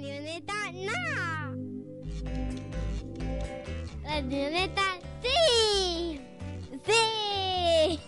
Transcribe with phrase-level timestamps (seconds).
[0.00, 1.56] Marioneta, no.
[4.02, 4.82] Marioneta,
[5.22, 6.20] sí.
[6.86, 8.00] Sí.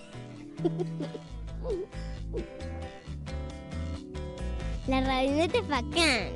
[4.86, 6.32] La radioneta es bacán.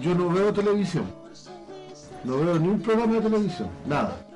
[0.00, 1.04] Yo no veo televisión.
[2.24, 3.68] No veo ni un programa de televisión.
[3.84, 4.31] Nada.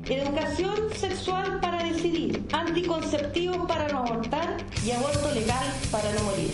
[0.09, 1.68] Educación sexual para
[2.01, 6.51] decidir, anticonceptivos para no abortar y aborto legal para no morir.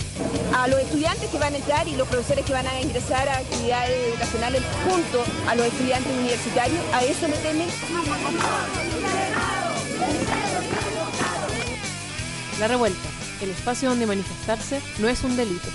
[0.56, 3.38] a los estudiantes que van a entrar y los profesores que van a ingresar a
[3.38, 7.68] actividades educacionales junto a los estudiantes universitarios, a eso le temen.
[12.60, 13.08] La revuelta,
[13.42, 15.68] el espacio donde manifestarse no es un delito.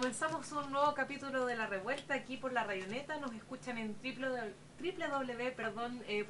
[0.00, 3.18] Comenzamos un nuevo capítulo de La Revuelta aquí por La Rayoneta.
[3.18, 6.26] Nos escuchan en www, perdón, eh,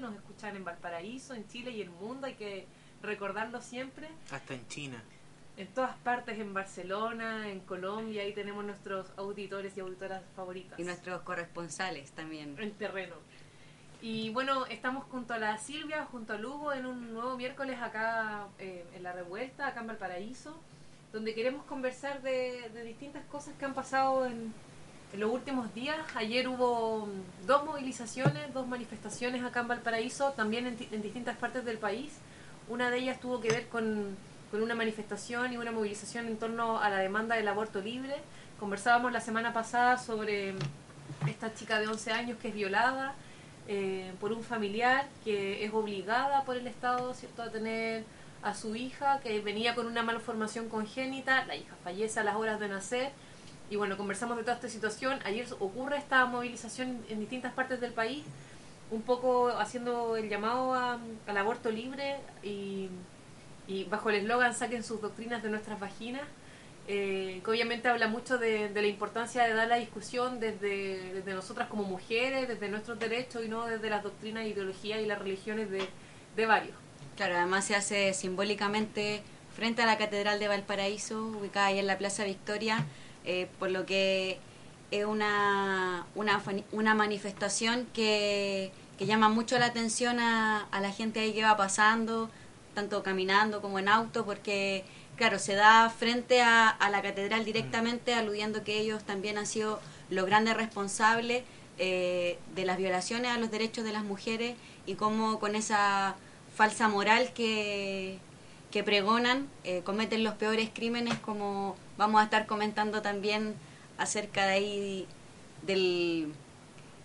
[0.00, 2.28] nos escuchan en Valparaíso, en Chile y el mundo.
[2.28, 2.68] Hay que
[3.02, 4.08] recordarlo siempre.
[4.30, 5.02] Hasta en China.
[5.56, 10.78] En todas partes, en Barcelona, en Colombia, ahí tenemos nuestros auditores y auditoras favoritas.
[10.78, 12.54] Y nuestros corresponsales también.
[12.60, 13.16] En terreno.
[14.00, 18.46] Y bueno, estamos junto a la Silvia, junto a Lugo, en un nuevo miércoles acá
[18.60, 20.56] eh, en La Revuelta, acá en Valparaíso,
[21.12, 24.52] donde queremos conversar de, de distintas cosas que han pasado en,
[25.18, 25.98] los últimos días.
[26.14, 27.06] Ayer hubo
[27.46, 32.12] dos movilizaciones, dos manifestaciones acá en Valparaíso, también en, en distintas partes del país.
[32.66, 34.16] Una de ellas tuvo que ver con,
[34.50, 38.14] con una manifestación y una movilización en torno a la demanda del aborto libre.
[38.58, 40.54] Conversábamos la semana pasada sobre
[41.28, 43.14] esta chica de 11 años que es violada
[43.68, 48.04] eh, por un familiar que es obligada por el Estado cierto a tener
[48.42, 52.58] a su hija que venía con una malformación congénita, la hija fallece a las horas
[52.60, 53.10] de nacer
[53.70, 55.18] y bueno, conversamos de toda esta situación.
[55.24, 58.24] Ayer ocurre esta movilización en distintas partes del país,
[58.90, 62.90] un poco haciendo el llamado al aborto libre y,
[63.88, 66.24] bajo el eslogan saquen sus doctrinas de nuestras vaginas,
[66.88, 71.32] eh, que obviamente habla mucho de, de la importancia de dar la discusión desde, desde
[71.32, 75.70] nosotras como mujeres, desde nuestros derechos y no desde las doctrinas, ideologías y las religiones
[75.70, 75.88] de,
[76.36, 76.81] de varios.
[77.16, 79.22] Claro, además se hace simbólicamente
[79.54, 82.86] frente a la Catedral de Valparaíso, ubicada ahí en la Plaza Victoria,
[83.24, 84.38] eh, por lo que
[84.90, 86.42] es una, una,
[86.72, 91.56] una manifestación que, que llama mucho la atención a, a la gente ahí que va
[91.56, 92.30] pasando,
[92.74, 94.84] tanto caminando como en auto, porque,
[95.16, 99.80] claro, se da frente a, a la catedral directamente, aludiendo que ellos también han sido
[100.08, 101.44] los grandes responsables
[101.78, 104.56] eh, de las violaciones a los derechos de las mujeres
[104.86, 106.16] y cómo con esa
[106.54, 108.18] falsa moral que,
[108.70, 113.54] que pregonan eh, cometen los peores crímenes, como vamos a estar comentando también
[113.98, 115.06] acerca de ahí
[115.62, 116.32] del,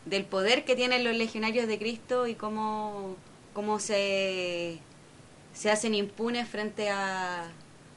[0.06, 3.16] del poder que tienen los legionarios de Cristo y cómo,
[3.54, 4.80] cómo se,
[5.54, 7.50] se hacen impunes frente a,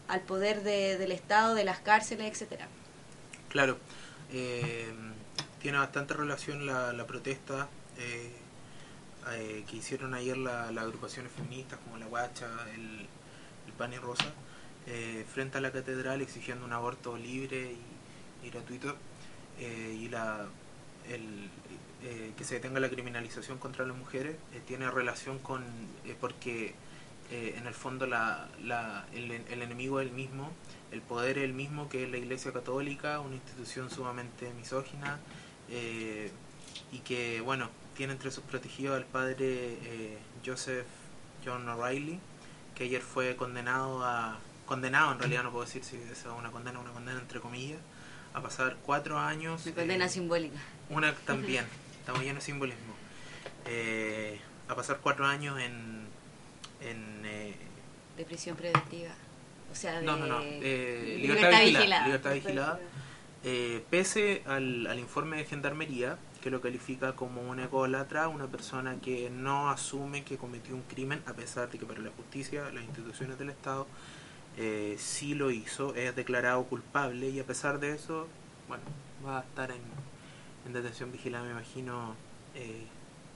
[0.08, 2.68] al poder de- del Estado, de las cárceles, etcétera.
[3.48, 3.78] Claro,
[4.32, 4.92] eh,
[5.60, 8.32] tiene bastante relación la, la protesta eh,
[9.32, 13.06] eh, que hicieron ayer la- las agrupaciones feministas como la Guacha, el,
[13.66, 14.32] el Pan y Rosa,
[14.86, 17.74] eh, frente a la catedral exigiendo un aborto libre
[18.42, 18.96] y, gratuito
[19.58, 20.46] eh, y la,
[21.08, 21.50] el,
[22.02, 24.36] eh, que se detenga la criminalización contra las mujeres
[24.66, 25.62] tiene relación con
[26.20, 26.74] porque
[27.32, 30.50] en el fondo la, la, el, el enemigo es el mismo,
[30.90, 35.20] el poder es el mismo que la Iglesia Católica, una institución sumamente misógina
[35.70, 37.68] y que, bueno,
[38.00, 40.86] tiene entre sus protegidos al padre eh, Joseph
[41.44, 42.18] John O'Reilly,
[42.74, 46.78] que ayer fue condenado a condenado, en realidad no puedo decir si es una condena
[46.78, 47.78] una condena entre comillas,
[48.32, 49.66] a pasar cuatro años.
[49.66, 50.58] Una condena eh, simbólica.
[50.88, 51.66] Una también,
[51.98, 52.94] estamos llenos de simbolismo.
[53.66, 56.06] Eh, a pasar cuatro años en.
[56.80, 57.54] en eh,
[58.16, 59.12] de prisión preventiva.
[59.70, 60.40] O sea, de no, no, no.
[60.40, 61.66] eh, libertad libertad, vigilada.
[61.66, 62.06] vigilada.
[62.06, 62.80] Libertad vigilada.
[63.44, 68.96] Eh, pese al, al informe de gendarmería, que lo califica como un ególatra, una persona
[69.00, 72.82] que no asume que cometió un crimen, a pesar de que para la justicia, las
[72.84, 73.86] instituciones del Estado,
[74.56, 78.26] eh, sí lo hizo, es declarado culpable y a pesar de eso,
[78.68, 78.82] bueno,
[79.26, 79.80] va a estar en,
[80.66, 82.14] en detención vigilada, me imagino,
[82.54, 82.86] eh,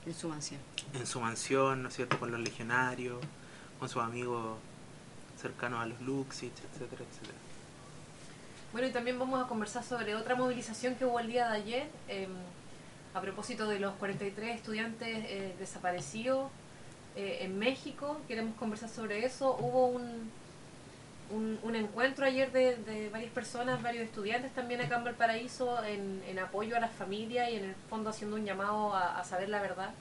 [0.05, 0.59] En su mansión.
[0.93, 3.19] en su mansión, ¿no es cierto?, con los legionarios,
[3.79, 4.57] con sus amigos
[5.39, 7.37] cercanos a los Luxich, etcétera, etcétera.
[8.71, 11.87] Bueno, y también vamos a conversar sobre otra movilización que hubo el día de ayer,
[12.09, 12.27] eh,
[13.15, 16.51] a propósito de los 43 estudiantes eh, desaparecidos
[17.15, 18.19] eh, en México.
[18.27, 19.55] Queremos conversar sobre eso.
[19.57, 20.29] Hubo un,
[21.31, 26.75] un, encuentro ayer de, varias personas, varios estudiantes también acá en Valparaíso, en, en apoyo
[26.75, 29.91] a las familias y en el fondo haciendo un llamado a, saber la verdad.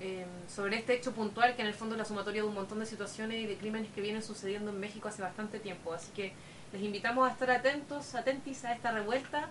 [0.00, 2.78] eh, sobre este hecho puntual que en el fondo es la sumatoria de un montón
[2.78, 5.92] de situaciones y de crímenes que vienen sucediendo en México hace bastante tiempo.
[5.92, 6.32] Así que
[6.72, 9.48] les invitamos a estar atentos, atentis a esta revuelta.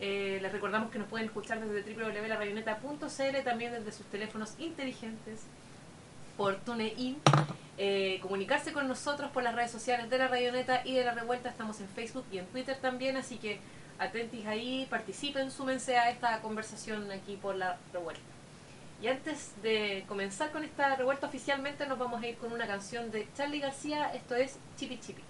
[0.00, 5.42] Eh, les recordamos que nos pueden escuchar desde www.larayoneta.cl, también desde sus teléfonos inteligentes,
[6.36, 7.18] por TuneIn.
[7.80, 11.48] Eh, comunicarse con nosotros por las redes sociales de la Rayoneta y de la Revuelta.
[11.48, 13.60] Estamos en Facebook y en Twitter también, así que
[13.98, 18.22] atentis ahí, participen, súmense a esta conversación aquí por la Revuelta.
[19.00, 23.12] Y antes de comenzar con esta revuelta oficialmente, nos vamos a ir con una canción
[23.12, 24.12] de Charlie García.
[24.12, 25.22] Esto es Chipi Chipi.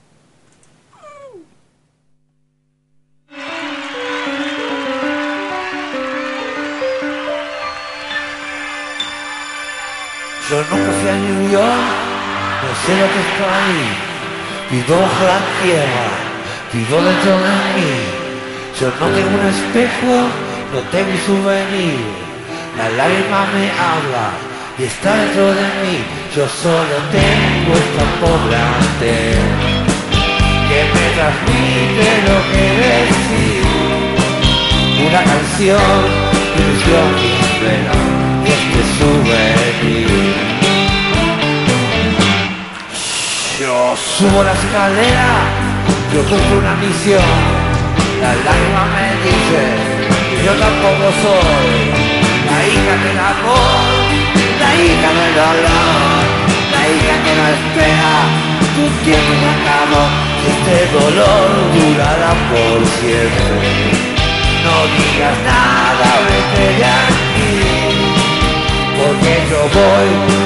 [10.50, 11.88] Yo nunca fui a New York,
[12.64, 13.84] no sé lo que está ahí.
[14.70, 16.08] Vivo bajo la tierra,
[16.72, 17.92] vivo dentro de mí.
[18.80, 20.14] Yo no tengo un espejo,
[20.72, 22.00] no tengo un souvenir.
[22.78, 24.26] La lágrima me habla
[24.78, 25.96] y está dentro de mí.
[26.34, 29.68] Yo solo tengo esta pobre antena
[30.64, 33.64] que me transmite lo que decir.
[35.08, 35.98] Una canción,
[36.56, 38.17] ilusión y
[43.60, 45.30] Yo subo la escalera,
[46.12, 47.22] yo cumplo una misión.
[48.20, 49.62] La lágrima me dice,
[50.44, 52.08] yo tampoco soy
[52.46, 53.98] la hija del amor,
[54.60, 56.22] la hija del dolor,
[56.72, 60.04] la hija que no espera tu tiempo se acabó.
[60.52, 63.68] Este dolor durará por siempre.
[64.64, 67.27] No digas nada, vete de
[69.70, 70.37] aquí,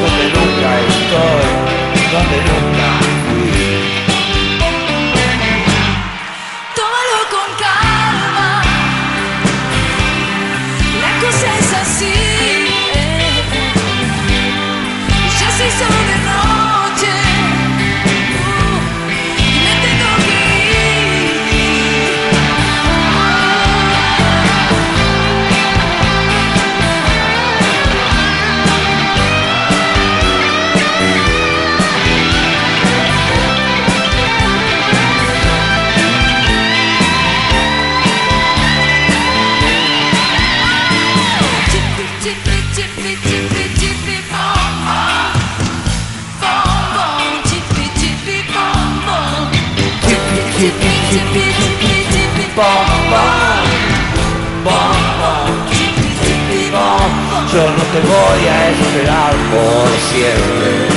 [57.52, 60.88] Yo no te voy a esperar por siempre,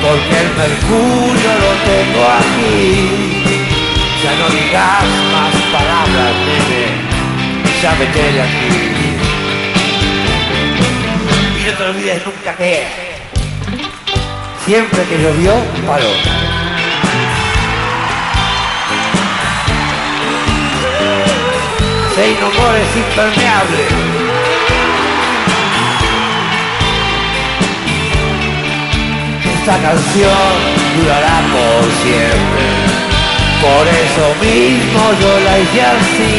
[0.00, 3.58] porque el mercurio lo tengo aquí.
[4.22, 6.84] Ya no digas más palabras, nene,
[7.82, 8.72] ya vete de aquí.
[11.58, 12.86] Y no te olvides nunca que
[14.64, 15.54] siempre que llovió,
[15.88, 16.12] paró.
[22.14, 24.19] Say no more
[29.70, 30.50] Esta canción
[30.96, 32.64] durará por siempre.
[33.62, 36.34] Por eso mismo yo la hice así.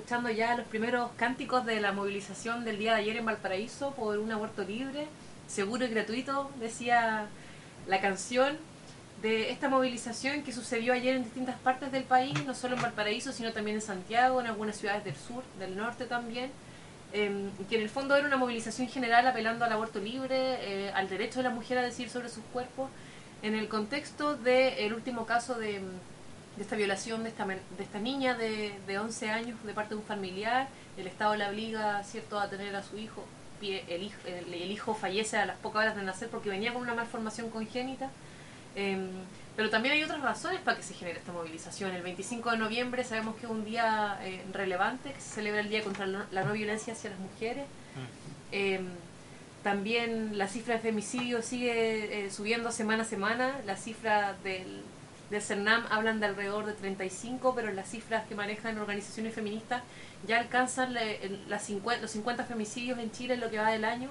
[0.09, 4.19] escuchando ya los primeros cánticos de la movilización del día de ayer en Valparaíso por
[4.19, 5.07] un aborto libre,
[5.47, 7.27] seguro y gratuito, decía
[7.87, 8.57] la canción
[9.21, 13.33] de esta movilización que sucedió ayer en distintas partes del país, no solo en Valparaíso,
[13.33, 16.53] sino también en Santiago, en algunas ciudades del sur, del norte también,
[17.13, 21.11] eh, que en el fondo era una movilización general apelando al aborto libre, eh, al
[21.11, 22.89] derecho de la mujer a decir sobre sus cuerpos,
[23.43, 25.83] en el contexto del último caso de,
[26.59, 30.01] de esta violación de esta, de esta niña de, de 11 años de parte de
[30.01, 33.25] un familiar, el Estado la obliga cierto a tener a su hijo,
[33.63, 36.95] el hijo, el, hijo fallece a las pocas horas de nacer porque venía con una
[36.95, 38.11] malformación congénita.
[38.75, 39.09] Em,
[39.57, 41.93] pero también hay otras razones para que se genere esta movilización.
[41.93, 45.69] El 25 de noviembre sabemos que es un día eh, relevante, que se celebra el
[45.69, 47.67] Día contra la no, la no violencia hacia las mujeres.
[48.53, 48.89] Em,
[49.63, 53.61] también la cifra de femicidio sigue eh, subiendo semana a semana.
[53.67, 54.83] La cifra del,
[55.31, 59.83] del CERNAM hablan de alrededor de 35, pero las cifras que manejan organizaciones feministas
[60.27, 63.71] ya alcanzan le- el- las 50, los 50 femicidios en Chile en lo que va
[63.71, 64.09] del año.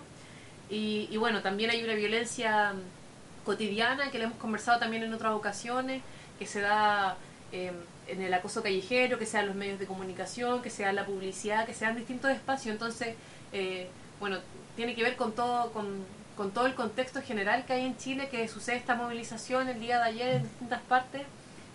[0.70, 5.14] Y, y bueno, también hay una violencia mm, cotidiana que le hemos conversado también en
[5.14, 6.02] otras ocasiones,
[6.38, 7.18] que se da
[7.52, 7.72] eh,
[8.08, 11.06] en el acoso callejero, que sea en los medios de comunicación, que sea en la
[11.06, 12.74] publicidad, que sean distintos espacios.
[12.74, 13.16] Entonces,
[13.54, 13.88] eh,
[14.20, 14.38] bueno,
[14.76, 16.06] tiene que ver con todo, con,
[16.38, 19.98] con todo el contexto general que hay en Chile, que sucede esta movilización el día
[19.98, 21.24] de ayer en distintas partes.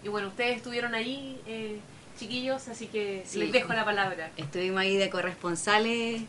[0.05, 1.79] Y bueno, ustedes estuvieron ahí, eh,
[2.19, 3.39] chiquillos, así que Sí.
[3.41, 4.31] les dejo la palabra.
[4.37, 6.23] Estuvimos ahí de corresponsales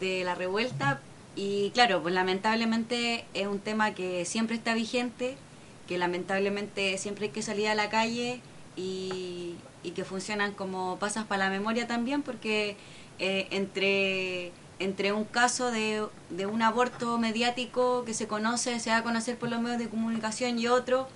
[0.00, 1.00] de la revuelta
[1.36, 5.36] y claro, pues lamentablemente es un tema que siempre está vigente,
[5.88, 8.40] que lamentablemente siempre hay que salir a la calle
[8.76, 12.76] y, y que funcionan como pasas para la memoria también porque
[13.18, 18.98] eh, entre entre un caso de, de un aborto mediático que se conoce, se da
[18.98, 21.08] a conocer por los medios de comunicación y otro,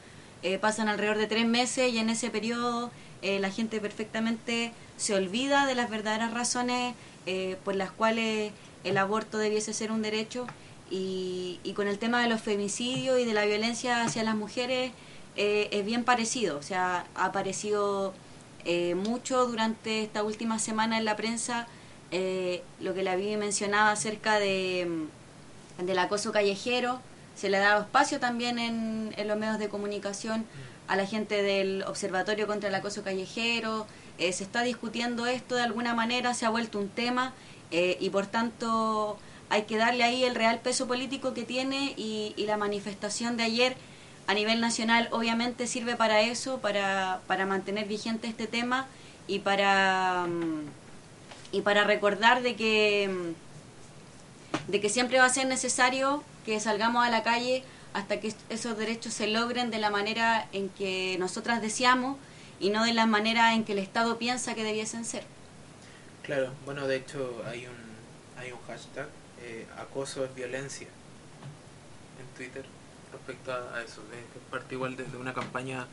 [0.43, 2.91] eh, pasan alrededor de tres meses y en ese periodo
[3.23, 6.95] eh, la gente perfectamente se olvida de las verdaderas razones
[7.27, 8.53] eh, por las cuales
[8.85, 10.47] el aborto debiese ser un derecho
[10.91, 14.93] y, y con el tema de los femicidios y de la violencia hacia las mujeres
[15.41, 18.12] eh, es bien parecido, o sea, ha aparecido
[18.65, 21.69] eh, mucho durante esta última semana en la prensa
[22.11, 25.07] eh, lo que la vi mencionaba acerca de,
[25.79, 27.00] mm, del acoso callejero,
[27.37, 30.45] se le ha dado espacio también en, en los medios de comunicación
[30.88, 33.87] a la gente del Observatorio contra el Acoso Callejero,
[34.17, 37.35] eh, se está discutiendo esto de alguna manera, se ha vuelto un tema
[37.71, 39.19] eh, y por tanto
[39.50, 43.45] hay que darle ahí el real peso político que tiene y, y la manifestación de
[43.45, 43.77] ayer
[44.27, 48.87] a nivel nacional obviamente sirve para eso, para, para mantener vigente este tema
[49.27, 50.27] y para...
[50.27, 50.88] mm,
[51.52, 53.49] y para recordar de que mm,
[54.71, 58.76] de que siempre va a ser necesario que salgamos a la calle hasta que esos
[58.76, 62.17] derechos se logren de la manera en que nosotras deseamos
[62.61, 65.25] y no de la manera en que el Estado piensa que debiesen ser.
[66.23, 69.09] Claro, bueno, de hecho hay un, hay un hashtag,
[69.40, 70.88] eh, acoso es violencia,
[72.21, 72.64] en Twitter,
[73.12, 74.02] respecto a, a eso.
[74.12, 75.87] Es parte igual de, de una campaña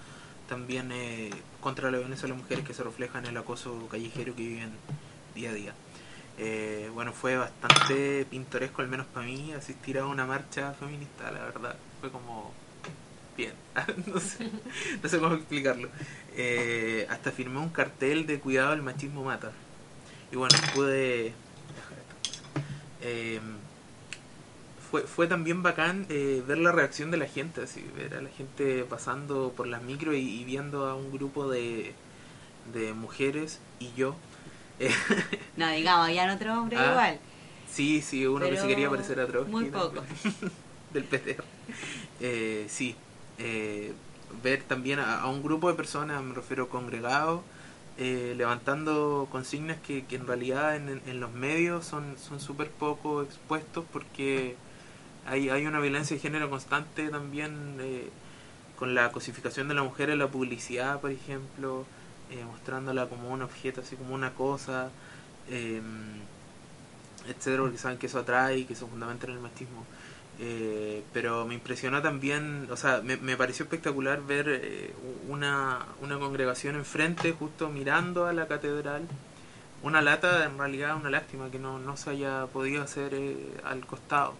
[0.49, 1.29] también eh,
[1.61, 4.73] contra la violencia de las mujeres que se refleja en el acoso callejero que viven
[5.35, 5.73] día a día.
[6.37, 11.43] Eh, bueno, fue bastante pintoresco, al menos para mí, asistir a una marcha feminista, la
[11.43, 11.75] verdad.
[12.01, 12.53] Fue como
[13.37, 13.53] bien,
[14.07, 14.49] no, sé,
[15.01, 15.89] no sé cómo explicarlo.
[16.35, 19.51] Eh, hasta firmé un cartel de cuidado, el machismo mata.
[20.31, 21.33] Y bueno, pude...
[23.01, 23.39] Eh,
[24.89, 28.83] fue, fue también bacán ver la reacción de la gente, así, ver a la gente
[28.85, 31.93] pasando por las micro y, y viendo a un grupo de,
[32.73, 34.15] de mujeres y yo.
[35.57, 37.19] No, digamos, había otro hombre Ah, igual.
[37.69, 39.51] Sí, sí, uno que se quería parecer a Trotsky.
[39.51, 40.03] muy pocos.
[40.93, 41.43] del PTR.
[42.21, 42.95] Eh, sí,
[43.37, 43.93] eh,
[44.43, 47.41] ver también a, a un grupo de personas, me refiero congregados,
[47.97, 53.21] eh, levantando consignas que, que en realidad en, en los medios son son súper poco
[53.23, 54.57] expuestos porque
[55.25, 58.09] hay, hay una violencia de género constante también eh,
[58.77, 61.85] con la cosificación de la mujer en la publicidad, por ejemplo,
[62.31, 64.89] eh, mostrándola como un objeto, así como una cosa,
[65.49, 65.81] eh,
[67.27, 69.85] etcétera, porque saben que eso atrae y que eso fundamenta en el machismo.
[70.37, 74.93] Eh, pero me impresionó también, o sea, me, me pareció espectacular ver eh,
[75.29, 79.07] una, una congregación enfrente, justo mirando a la catedral.
[79.81, 83.85] Una lata, en realidad, una lástima que no, no se haya podido hacer eh, al
[83.85, 84.33] costado.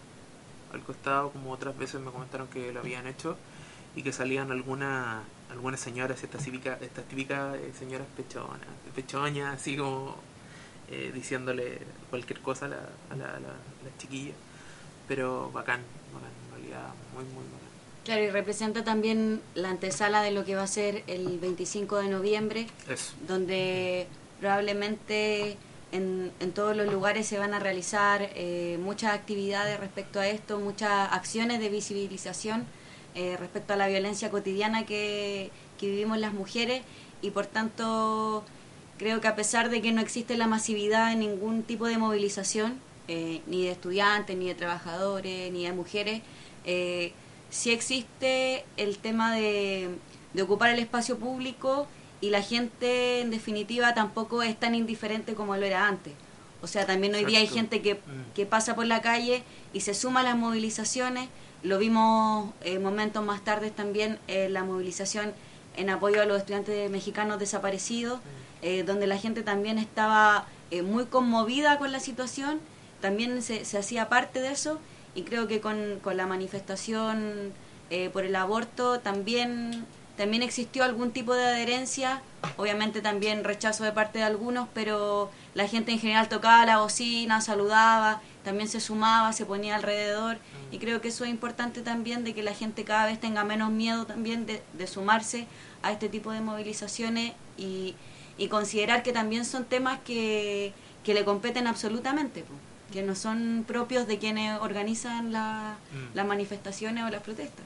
[0.74, 3.38] Al costado, como otras veces me comentaron que lo habían hecho,
[3.96, 8.60] y que salían algunas algunas señoras, estas típicas, estas típicas eh, señoras pechonas,
[8.96, 10.16] pechoñas, así como
[10.90, 12.78] eh, diciéndole cualquier cosa a la,
[13.10, 14.36] a la, a la, a las chiquillas
[15.08, 15.82] pero bacán,
[16.14, 17.66] bacán, en realidad muy, muy bacán.
[18.04, 22.10] Claro, y representa también la antesala de lo que va a ser el 25 de
[22.10, 23.14] noviembre, Eso.
[23.28, 24.08] donde
[24.40, 25.58] probablemente
[25.92, 30.60] en, en todos los lugares se van a realizar eh, muchas actividades respecto a esto,
[30.60, 32.66] muchas acciones de visibilización
[33.16, 36.84] eh, respecto a la violencia cotidiana que, que vivimos las mujeres
[37.22, 38.44] y por tanto
[38.98, 42.80] creo que a pesar de que no existe la masividad en ningún tipo de movilización,
[43.08, 46.22] eh, ni de estudiantes, ni de trabajadores, ni de mujeres,
[46.66, 47.14] eh,
[47.50, 49.90] sí existe el tema de,
[50.34, 51.88] de ocupar el espacio público
[52.22, 56.14] y la gente en definitiva tampoco es tan indiferente como lo era antes.
[56.62, 58.00] O sea, también hoy día hay gente que,
[58.34, 59.44] que pasa por la calle
[59.74, 61.30] y se suma a las movilizaciones.
[61.66, 65.34] Lo vimos eh, momentos más tarde también eh, la movilización
[65.76, 68.20] en apoyo a los estudiantes mexicanos desaparecidos,
[68.62, 72.60] eh, donde la gente también estaba eh, muy conmovida con la situación,
[73.02, 74.80] también se, se hacía parte de eso
[75.16, 77.52] y creo que con, con la manifestación
[77.90, 79.86] eh, por el aborto también
[80.18, 82.22] también existió algún tipo de adherencia,
[82.56, 87.42] obviamente también rechazo de parte de algunos, pero la gente en general tocaba la bocina,
[87.42, 90.38] saludaba, también se sumaba, se ponía alrededor
[90.76, 93.72] y creo que eso es importante también de que la gente cada vez tenga menos
[93.72, 95.48] miedo también de, de sumarse
[95.84, 97.96] a este tipo de movilizaciones y,
[98.38, 100.74] y considerar que también son temas que,
[101.06, 102.54] que le competen absolutamente, po,
[102.92, 106.16] que no son propios de quienes organizan la- Mm.
[106.18, 107.66] las manifestaciones o las protestas.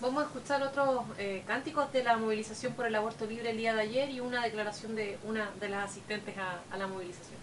[0.00, 3.72] Vamos a escuchar otros eh, cánticos de la movilización por el aborto libre el día
[3.74, 7.39] de ayer y una declaración de una de las asistentes a, a la movilización.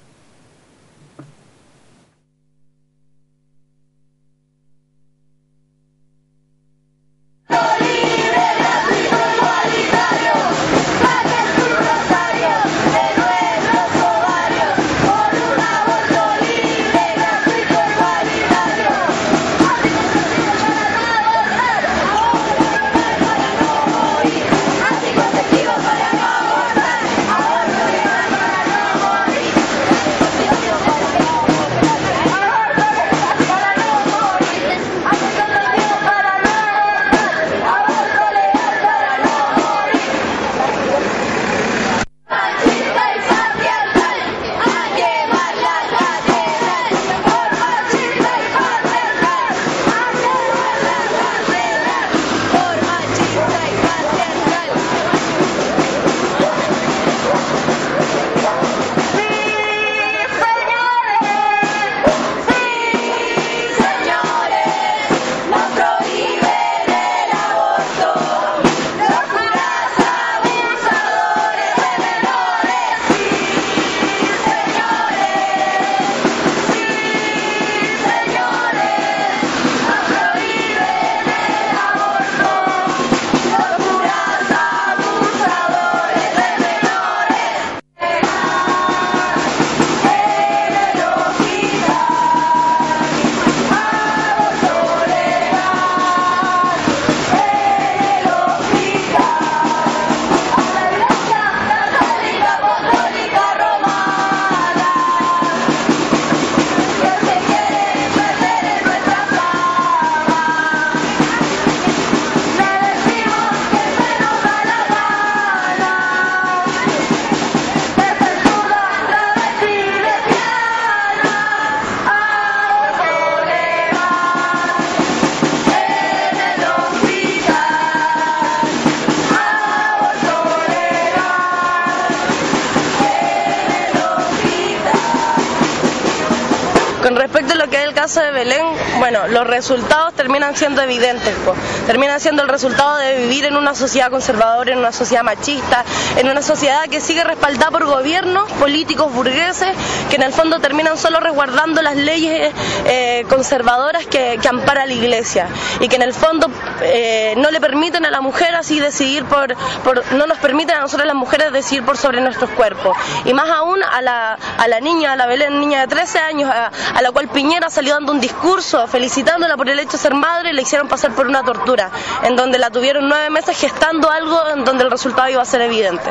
[139.38, 141.54] Los resultados terminan siendo evidentes, po.
[141.86, 145.86] terminan siendo el resultado de vivir en una sociedad conservadora, en una sociedad machista,
[146.18, 149.70] en una sociedad que sigue respaldada por gobiernos políticos burgueses
[150.10, 152.52] que en el fondo terminan solo resguardando las leyes
[152.86, 155.48] eh, conservadoras que, que ampara la iglesia
[155.82, 156.50] y que en el fondo
[156.82, 160.80] eh, no le permiten a la mujer así decidir por, por, no nos permiten a
[160.80, 164.80] nosotros las mujeres decidir por sobre nuestros cuerpos y más aún a la, a la
[164.80, 168.14] niña, a la Belén, niña de 13 años, a, a la cual Piñera salió dando
[168.14, 168.82] un discurso
[169.28, 171.92] felicitándola por el hecho de ser madre le hicieron pasar por una tortura,
[172.24, 175.62] en donde la tuvieron nueve meses gestando algo en donde el resultado iba a ser
[175.62, 176.10] evidente.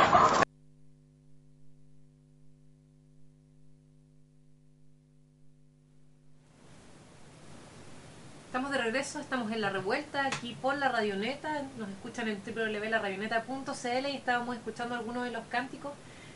[8.47, 14.09] Estamos de regreso, estamos en La Revuelta, aquí por la Radioneta, nos escuchan en www.laradioneta.cl
[14.09, 15.93] y estábamos escuchando algunos de los cánticos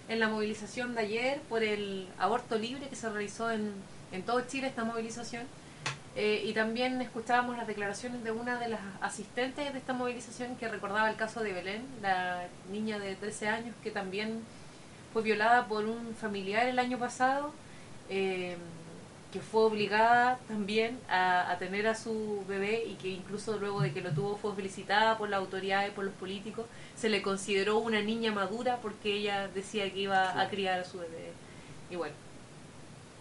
[0.09, 3.73] en la movilización de ayer por el aborto libre que se realizó en,
[4.13, 5.47] en todo Chile, esta movilización.
[6.15, 10.69] Eh, y también escuchábamos las declaraciones de una de las asistentes de esta movilización que
[10.69, 14.49] recordaba el caso de Belén, la niña de 13 años que también
[15.13, 17.55] fue violada por un familiar el año pasado.
[18.09, 18.59] eh,
[19.33, 23.93] que fue obligada también a, a tener a su bebé y que incluso luego de
[23.93, 28.03] que lo tuvo fue felicitada por las autoridades, por los políticos, se le consideró una
[28.03, 31.39] niña madura porque ella decía que iba a criar a su bebé.
[31.89, 32.17] Y bueno,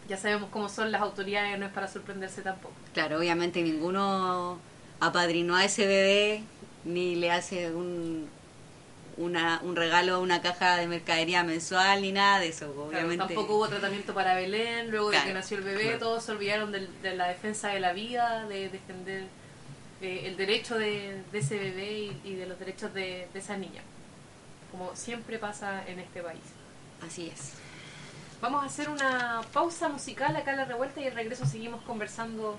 [0.07, 2.73] ya sabemos cómo son las autoridades, no es para sorprenderse tampoco.
[2.93, 4.59] Claro, obviamente ninguno
[4.99, 6.43] apadrinó a ese bebé
[6.85, 8.27] ni le hace un,
[9.17, 12.65] una, un regalo, una caja de mercadería mensual ni nada de eso.
[12.71, 13.17] Claro, Obviamente.
[13.33, 15.99] tampoco hubo tratamiento para Belén, luego de que nació el bebé, Claro.
[15.99, 19.23] todos se olvidaron de, la defensa de la vida, de defender
[20.01, 23.57] eh, el derecho de, de ese bebé y, y de los derechos de, de esa
[23.57, 23.81] niña,
[24.71, 26.41] como siempre pasa en este país.
[27.05, 27.53] Así es.
[28.41, 32.57] Vamos a hacer una pausa musical acá en la revuelta y al regreso seguimos conversando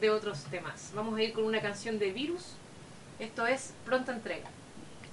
[0.00, 0.92] de otros temas.
[0.94, 2.52] Vamos a ir con una canción de Virus,
[3.18, 4.48] esto es Pronta Entrega.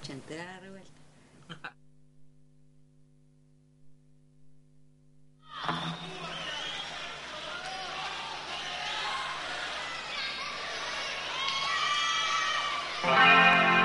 [0.02, 0.90] Chantera la revuelta.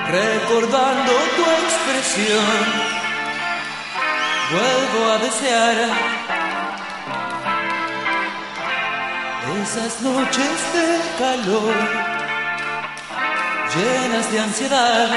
[0.07, 2.90] Recordando tu expresión,
[4.51, 5.77] vuelvo a desear.
[9.63, 10.87] Esas noches de
[11.17, 11.75] calor,
[13.75, 15.09] llenas de ansiedad,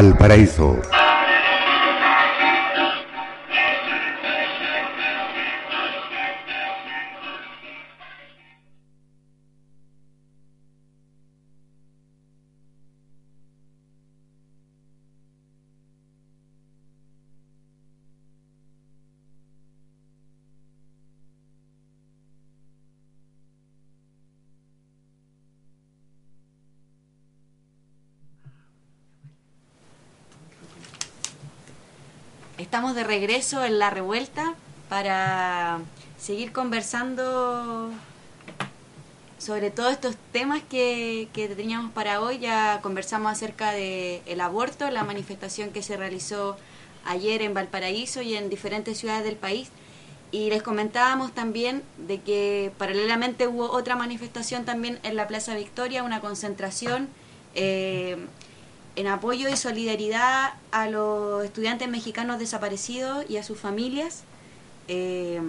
[0.00, 0.89] Valparaíso.
[32.70, 34.54] Estamos de regreso en la revuelta
[34.88, 35.80] para
[36.16, 37.90] seguir conversando
[39.38, 42.38] sobre todos estos temas que, teníamos para hoy.
[42.38, 46.56] Ya conversamos acerca del el aborto, la manifestación que se realizó
[47.04, 49.70] ayer en Valparaíso y en diferentes ciudades del país.
[50.30, 56.04] Y les comentábamos también de que paralelamente hubo otra manifestación también en la Plaza Victoria,
[56.04, 57.08] una concentración
[57.56, 58.16] eh,
[59.00, 64.24] en apoyo y solidaridad a los estudiantes mexicanos desaparecidos y a sus familias.
[64.88, 65.40] Eh,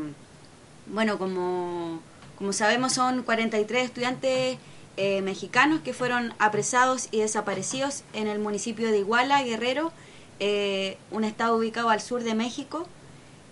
[0.88, 2.00] bueno, como,
[2.38, 4.58] como sabemos son 43 estudiantes
[4.96, 9.92] eh, mexicanos que fueron apresados y desaparecidos en el municipio de Iguala, Guerrero,
[10.40, 12.88] eh, un estado ubicado al sur de México,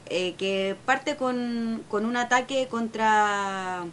[0.07, 3.83] que parte con, con un ataque contra,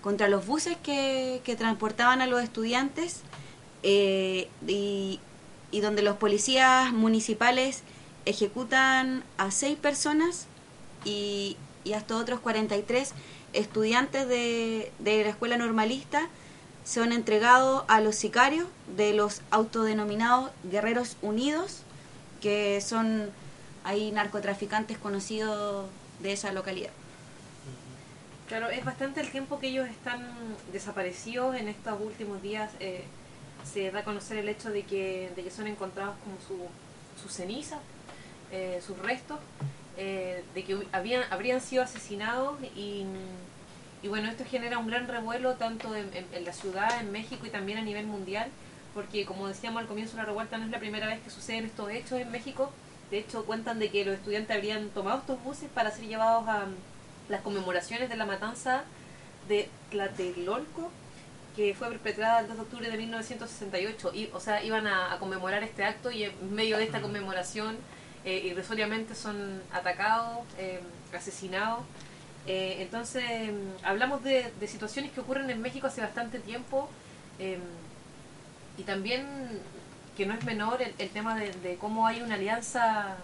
[0.00, 3.22] contra los buses que, que transportaban a los estudiantes
[5.70, 7.82] y donde los policías municipales
[8.24, 10.46] ejecutan a seis personas
[11.04, 13.12] y, y hasta otros 43
[13.52, 16.28] estudiantes de, de la escuela normalista
[16.84, 21.82] son entregados a los sicarios de los autodenominados Guerreros Unidos,
[22.40, 23.30] que son
[23.82, 25.86] hay narcotraficantes conocidos
[26.20, 26.90] de esa localidad.
[28.48, 30.28] Claro, es bastante el tiempo que ellos están
[30.72, 32.70] desaparecidos en estos últimos días.
[32.80, 33.04] eh,
[33.72, 36.68] se da a conocer el hecho de que, de que son encontrados como su,
[37.22, 37.80] sus cenizas,
[38.52, 39.38] eh, sus restos,
[39.96, 43.04] eh, de que habían, habrían sido asesinados y,
[44.02, 47.50] y bueno, esto genera un gran revuelo tanto en, en- la ciudad, en México y
[47.50, 48.48] también a nivel mundial,
[48.94, 51.64] porque como decíamos al comienzo de la revuelta, no es la primera vez que suceden
[51.64, 52.70] estos hechos en México.
[53.10, 56.66] De hecho, cuentan de que los estudiantes habrían tomado estos buses para ser llevados a
[57.28, 58.84] las conmemoraciones de la matanza
[59.48, 60.90] de Tlatelolco,
[61.56, 64.12] que fue perpetrada el 2 de octubre de 1968.
[64.14, 67.76] Y, o sea, iban a, conmemorar este acto y en medio de esta conmemoración
[68.24, 68.54] eh,
[69.14, 70.80] son atacados, eh,
[71.14, 71.80] asesinados.
[72.46, 76.88] Eh, entonces, mm, hablamos de, situaciones que ocurren en México hace bastante tiempo.
[77.38, 77.58] eh,
[78.78, 79.26] y también
[80.18, 83.16] que no es menor el, el tema de, de cómo hay una alianza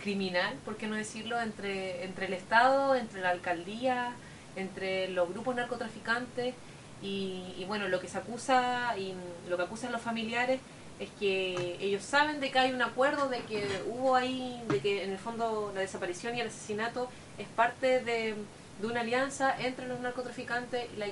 [0.00, 4.12] criminal, por qué no decirlo, entre, entre el Estado, entre la alcaldía,
[4.56, 6.54] entre los grupos narcotraficantes
[7.02, 9.14] y, y bueno, lo que se acusa y
[9.48, 10.60] lo que acusan los familiares
[10.98, 15.04] es que ellos saben de que hay un acuerdo, de que hubo ahí, de que
[15.04, 17.08] en el fondo la desaparición y el asesinato
[17.38, 18.34] es parte de,
[18.80, 21.06] de una alianza entre los narcotraficantes y la,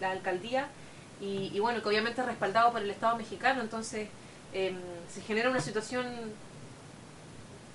[0.00, 0.68] la- alcaldía
[1.20, 4.08] y, y bueno, que obviamente es respaldado por el Estado mexicano, entonces
[4.54, 4.76] em,
[5.12, 6.06] se genera una situación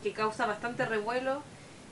[0.02, 1.44] que causa bastante revuelo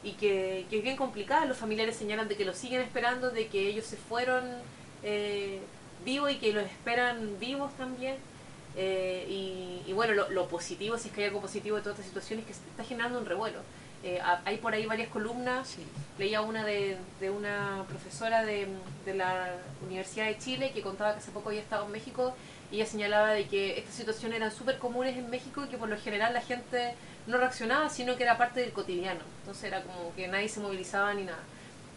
[0.03, 1.45] y que, que es bien complicada.
[1.45, 4.43] Los familiares señalan de que los siguen esperando, de que ellos se fueron
[5.03, 5.59] eh,
[6.05, 8.15] vivos y que los esperan vivos también.
[8.75, 11.93] Eh, y, y bueno, lo, lo positivo, si es que hay algo positivo de toda
[11.95, 13.59] esta situación, es que está generando un revuelo.
[14.03, 15.75] Eh, ha- hay por ahí varias columnas.
[16.17, 18.67] Leía una de, de una profesora de,
[19.05, 22.33] de la Universidad de Chile que contaba que hace poco había estado en México
[22.71, 25.89] y ella señalaba de que estas situaciones eran súper comunes en México y que por
[25.89, 26.93] lo general la gente
[27.27, 29.19] no reaccionaba, sino que era parte del cotidiano.
[29.41, 31.39] Entonces era como que nadie se movilizaba ni nada.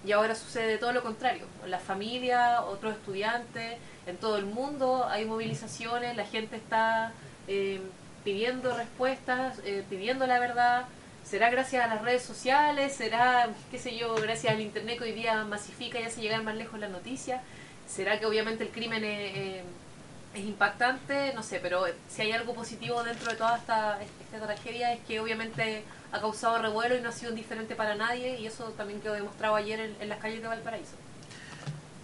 [0.04, 1.46] Y ahora sucede todo lo contrario.
[1.64, 7.12] En las familias, otros estudiantes, en todo el mundo hay movilizaciones, la gente está
[7.48, 7.80] eh,
[8.22, 10.84] pidiendo respuestas, eh, pidiendo la verdad.
[11.24, 12.94] ¿Será gracias a las redes sociales?
[12.94, 16.56] ¿Será, qué sé yo, gracias al internet que hoy día masifica y hace llegar más
[16.56, 17.40] lejos la noticia?
[17.88, 19.62] ¿Será que obviamente el crimen eh,
[20.34, 21.32] es impactante?
[21.34, 23.98] No sé, pero si hay algo positivo dentro de toda esta,
[24.44, 28.46] tragedia es que obviamente ha causado revuelo y no ha sido indiferente para nadie y
[28.46, 30.96] eso también quedó demostrado ayer en, las calles de Valparaíso.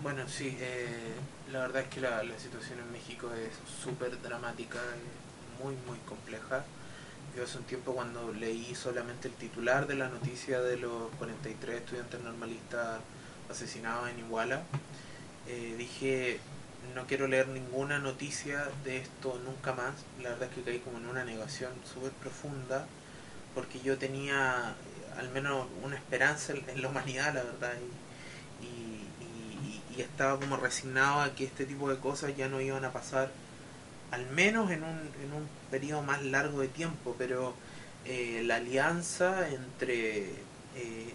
[0.03, 1.13] Bueno, sí, eh,
[1.53, 3.51] la verdad es que la, situación en México es
[3.83, 4.79] súper dramática,
[5.63, 6.65] muy, muy compleja.
[7.37, 11.81] yo hace un tiempo cuando leí solamente el titular de la noticia de los 43
[11.81, 13.01] estudiantes normalistas
[13.51, 14.63] asesinados en Iguala,
[15.49, 16.41] eh, dije,
[16.95, 19.95] no quiero leer ninguna noticia de esto nunca más.
[20.23, 22.87] La verdad es que caí como en una negación súper profunda,
[23.55, 24.75] porque yo tenía
[25.19, 27.75] al menos una esperanza en, la humanidad, la verdad,
[28.63, 32.61] y, y- y- y estaba como resignado a que este tipo de cosas ya no
[32.61, 33.31] iban a pasar,
[34.11, 37.55] al menos en un, en un periodo más largo de tiempo, pero
[38.05, 40.31] eh, la alianza entre,
[40.77, 41.13] eh,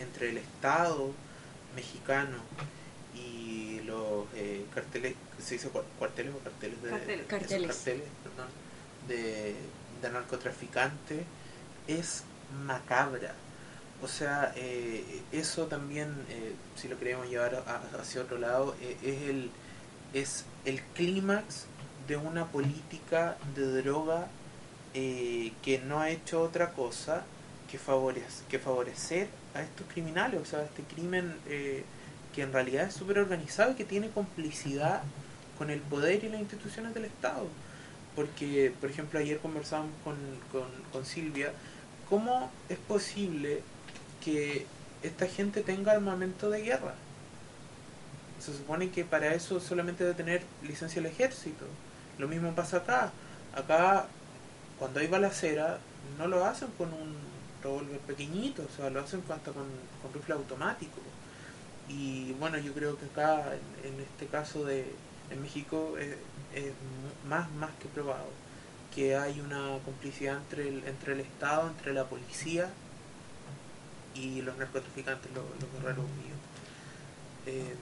[0.00, 1.12] entre el Estado
[1.74, 2.38] mexicano
[3.96, 6.82] los eh, carteles, ¿se dice cuar- cuarteles o carteles?
[6.82, 7.16] De, Carteles.
[7.18, 7.76] esos Carteles.
[7.76, 8.48] carteles, perdón,
[9.08, 9.54] de,
[10.02, 11.22] de narcotraficantes
[11.88, 12.24] es
[12.64, 13.34] macabra.
[14.02, 18.96] O sea, eh, eso también, eh, si lo queremos llevar a- hacia otro lado, eh,
[19.02, 19.50] es el
[20.12, 21.66] es el clímax
[22.06, 24.28] de una política de droga
[24.94, 27.24] eh, que no ha hecho otra cosa
[27.70, 31.84] que, favorece, que favorecer a estos criminales, o sea, este crimen eh,
[32.36, 35.02] que en realidad es súper organizado y que tiene complicidad
[35.56, 37.48] con el poder y las instituciones del Estado.
[38.14, 40.16] Porque, por ejemplo, ayer conversábamos con,
[40.52, 41.52] con, con Silvia,
[42.10, 43.62] ¿cómo es posible
[44.22, 44.66] que
[45.02, 46.94] esta gente tenga armamento de guerra?
[48.38, 51.64] Se supone que para eso solamente debe tener licencia el ejército.
[52.18, 53.12] Lo mismo pasa acá.
[53.54, 54.08] Acá,
[54.78, 55.78] cuando hay balacera,
[56.18, 57.16] no lo hacen con un
[57.62, 59.64] revólver pequeñito, o sea, lo hacen hasta con,
[60.02, 61.00] con rifle automático.
[61.88, 63.52] Y bueno, yo creo que acá,
[63.84, 64.92] en, este caso de
[65.30, 66.16] en México, es,
[66.54, 66.72] es
[67.28, 68.28] más, más que probado
[68.94, 72.70] que hay una complicidad entre el, entre el Estado, entre la policía
[74.14, 76.38] y los narcotraficantes, los, los guerreros unidos.
[77.46, 77.74] Eh,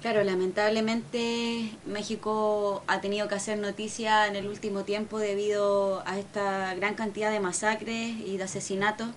[0.00, 6.72] Claro, lamentablemente México ha tenido que hacer noticia en el último tiempo debido a esta
[6.76, 9.08] gran cantidad de masacres y de asesinatos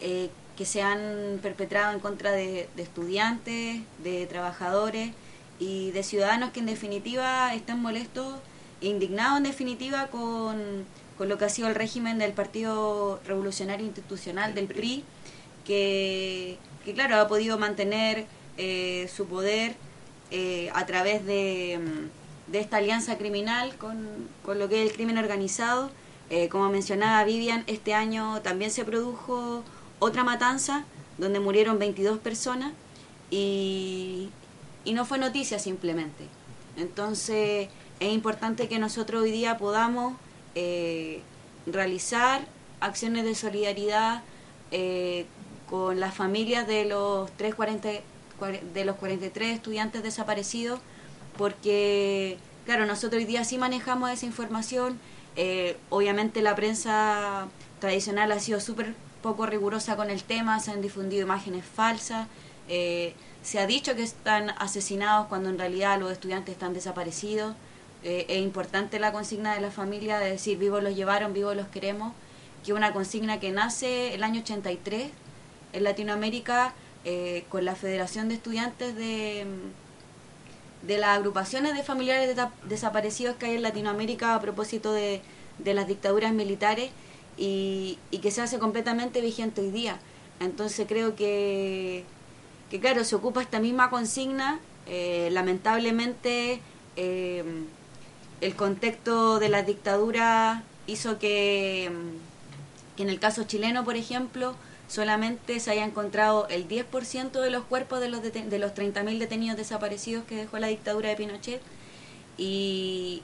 [0.00, 0.28] eh,
[0.58, 5.12] que se han perpetrado en contra de, de estudiantes, de trabajadores
[5.60, 8.34] y de ciudadanos que en definitiva están molestos
[8.80, 10.84] e indignados en definitiva con,
[11.16, 15.04] con lo que ha sido el régimen del Partido Revolucionario Institucional, del PRI,
[15.64, 19.76] que, que claro, ha podido mantener eh, su poder
[20.32, 24.08] eh, a través de, mm, de esta alianza criminal con,
[24.44, 25.92] con lo que es el crimen organizado.
[26.30, 29.62] Eh, como mencionaba Vivian, este año también se produjo
[29.98, 30.84] otra matanza
[31.18, 32.72] donde murieron 22 personas
[33.30, 34.30] y,
[34.92, 36.24] no fue noticia simplemente.
[36.76, 37.68] Entonces
[38.00, 40.14] es importante que nosotros hoy día podamos
[40.54, 41.20] eh,
[41.66, 42.40] realizar
[42.80, 44.22] acciones de solidaridad
[44.70, 45.26] eh,
[45.68, 48.02] con las familias de los 340
[48.40, 50.80] cuare- de los 43 estudiantes desaparecidos
[51.36, 54.98] porque claro nosotros hoy día sí manejamos esa información
[55.36, 57.48] eh, obviamente la prensa
[57.80, 62.26] tradicional ha sido súper poco rigurosa con el tema se han difundido imágenes falsas
[62.68, 67.54] eh, se ha dicho que están asesinados cuando en realidad los estudiantes están desaparecidos.
[68.04, 71.66] Eh, es importante la consigna de la familia de decir vivos los llevaron vivos los
[71.68, 72.12] queremos
[72.64, 75.10] que una consigna que nace el año 83
[75.72, 79.46] en Latinoamérica eh, con la Federación de Estudiantes de,
[80.86, 85.20] de las agrupaciones de familiares de- desaparecidos que hay en Latinoamérica a propósito de,
[85.58, 86.90] de las dictaduras militares
[87.38, 89.98] y, y que se hace completamente vigente hoy día.
[90.40, 92.04] Entonces creo que,
[92.70, 94.60] que claro, se ocupa esta misma consigna.
[94.86, 96.60] eh, lamentablemente
[96.96, 97.44] eh,
[98.40, 101.90] el contexto de la dictadura hizo que,
[102.96, 104.54] que en el caso chileno, por ejemplo,
[104.88, 109.56] solamente se haya encontrado el 10% de los cuerpos de los, de los 30.000 detenidos
[109.58, 111.60] desaparecidos que dejó la dictadura de Pinochet.
[112.38, 113.22] Y,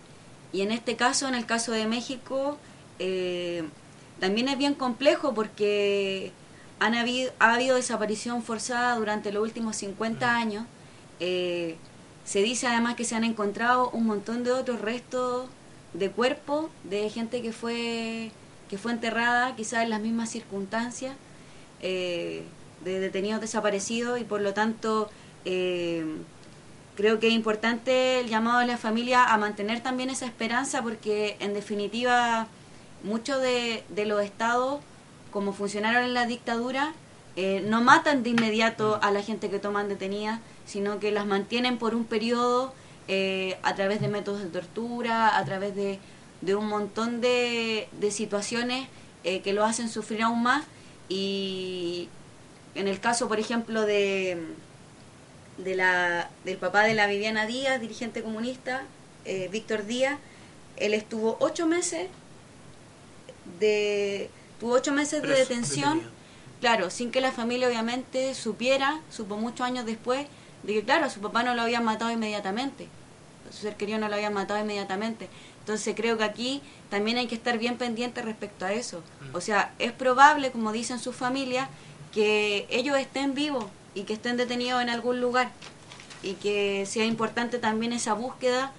[0.52, 2.58] y en este caso, en el caso de México,
[2.98, 3.64] eh,
[4.20, 6.32] también es bien complejo porque
[6.78, 10.66] han habido, ha habido desaparición forzada durante los últimos 50 años.
[11.20, 11.76] Eh,
[12.24, 15.48] se dice además que se han encontrado un montón de otros restos
[15.92, 18.32] de cuerpos de gente que fue
[18.68, 21.14] que fue enterrada quizás en las mismas circunstancias
[21.80, 22.42] eh,
[22.82, 25.10] de detenidos desaparecidos y por lo tanto
[25.44, 26.04] eh,
[26.96, 31.36] creo que es importante el llamado de la familia a mantener también esa esperanza porque
[31.40, 32.48] en definitiva
[33.04, 34.80] muchos de, los estados
[35.30, 36.92] como funcionaron en la dictadura
[37.36, 41.78] eh, no matan de inmediato a la gente que toman detenida sino que las mantienen
[41.78, 42.72] por un periodo
[43.06, 46.00] eh, a través de métodos de tortura a través de,
[46.54, 48.88] un montón de, situaciones
[49.22, 50.64] eh, que lo hacen sufrir aún más.
[51.08, 52.08] Y
[52.74, 54.42] en el caso por ejemplo de
[55.58, 58.82] de la, del papá de la Viviana Díaz, dirigente comunista,
[59.52, 60.18] Víctor Díaz,
[60.76, 62.08] él estuvo ocho meses
[63.60, 64.30] de
[64.60, 66.10] tuvo ocho meses de detención, detenido.
[66.60, 70.26] claro, sin que la familia obviamente supiera, supo muchos años después,
[70.62, 72.88] de que claro, a su papá no lo habían matado inmediatamente,
[73.48, 75.28] a su ser querido no lo habían matado inmediatamente.
[75.60, 79.02] Entonces creo que aquí también hay que estar bien pendiente respecto a eso.
[79.32, 81.70] O sea, es probable, como dicen sus familias,
[82.12, 83.64] que ellos estén vivos
[83.94, 85.50] y que estén detenidos en algún lugar
[86.22, 88.72] y que sea importante también esa búsqueda.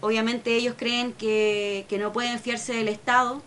[0.00, 3.40] Obviamente ellos creen que, que no pueden fiarse del Estado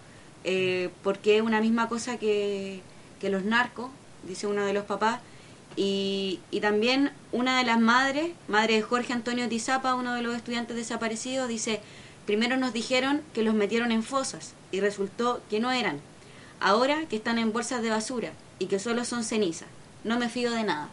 [0.48, 2.82] eh, porque es una misma cosa que,
[3.20, 3.90] que los narcos,
[4.28, 5.20] dice uno de los papás.
[5.76, 10.36] Y, y también una de las madres, madre de Jorge Antonio Tizapa, uno de los
[10.36, 11.82] estudiantes desaparecidos, dice,
[12.26, 16.00] primero nos dijeron que los metieron en fosas y resultó que no eran.
[16.60, 19.68] Ahora que están en bolsas de basura y que solo son cenizas.
[20.04, 20.90] No me fío de nada.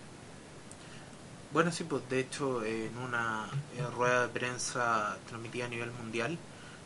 [1.53, 3.47] Bueno, sí, pues de hecho en una
[3.95, 6.39] rueda de prensa transmitida a nivel mundial,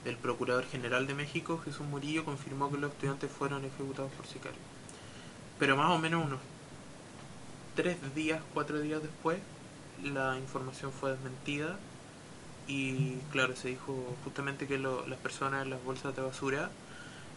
[0.07, 4.61] el Procurador General de México, Jesús Murillo, confirmó que los estudiantes fueron ejecutados por sicarios.
[5.59, 6.41] Pero más o menos unos
[7.75, 9.39] tres días, cuatro días después,
[10.03, 11.77] la información fue desmentida
[12.69, 16.71] y claro, se dijo justamente que lo- las personas en las bolsas de basura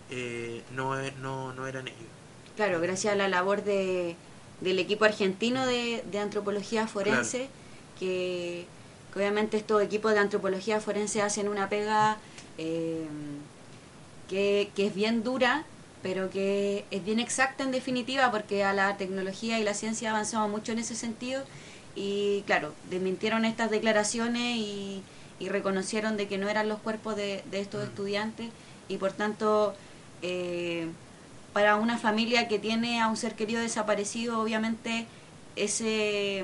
[0.10, 2.10] eh, no, e- no, no eran ellos.
[2.56, 4.16] Claro, gracias a la labor de,
[4.62, 7.50] del equipo argentino de, de antropología forense,
[8.00, 8.66] que,
[9.14, 12.18] que obviamente estos equipos de antropología forense hacen una pega
[12.60, 13.08] eh,
[14.30, 15.66] que, que es bien dura,
[16.04, 20.14] pero que es bien exacta en definitiva, porque a la tecnología y la ciencia ha
[20.14, 21.44] avanzado mucho en ese sentido.
[21.96, 25.02] Y claro, desmintieron estas declaraciones y,
[25.40, 28.50] y reconocieron de que no eran los cuerpos de, de estos estudiantes
[28.88, 29.74] y por tanto
[30.22, 30.88] eh,
[31.54, 35.06] para una familia que tiene a un ser querido desaparecido, obviamente
[35.56, 36.44] ese,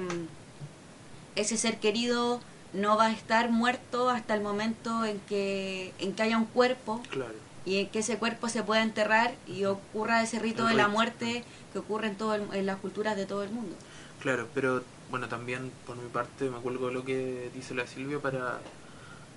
[1.36, 2.40] ese ser querido
[2.76, 7.02] no va a estar muerto hasta el momento en que, en que haya un cuerpo
[7.10, 7.34] Claro.
[7.66, 10.88] y en que ese cuerpo se pueda enterrar y ocurra ese rito El de la
[10.88, 13.76] muerte que ocurre en, todo el- en las culturas de todo el mundo.
[14.22, 18.20] Claro, pero bueno, también por mi parte me acuerdo de lo que dice la Silvia
[18.20, 18.60] para,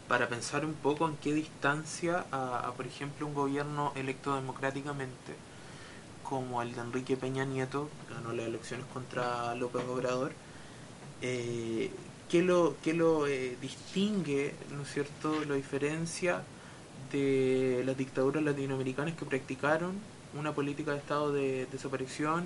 [0.09, 5.35] para pensar un poco en qué distancia a, a, por ejemplo, un gobierno electo democráticamente
[6.23, 10.33] como el de Enrique Peña Nieto, que ganó las elecciones contra López Obrador,
[11.23, 11.91] eh,
[12.29, 16.43] ¿qué lo, qué lo eh, distingue, ¿no es cierto?, lo diferencia
[17.13, 19.95] de las dictaduras latinoamericanas que practicaron
[20.39, 22.45] una política de estado de desaparición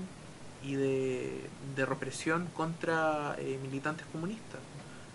[0.63, 1.41] y de,
[1.77, 4.61] represión contra eh, militantes comunistas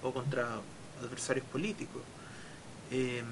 [0.03, 0.59] o contra
[1.01, 2.01] adversarios políticos.
[2.91, 3.25] Em,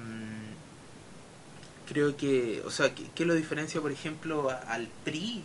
[1.86, 5.44] creo que, o sea, ¿qué, lo diferencia, por ejemplo, al PRI?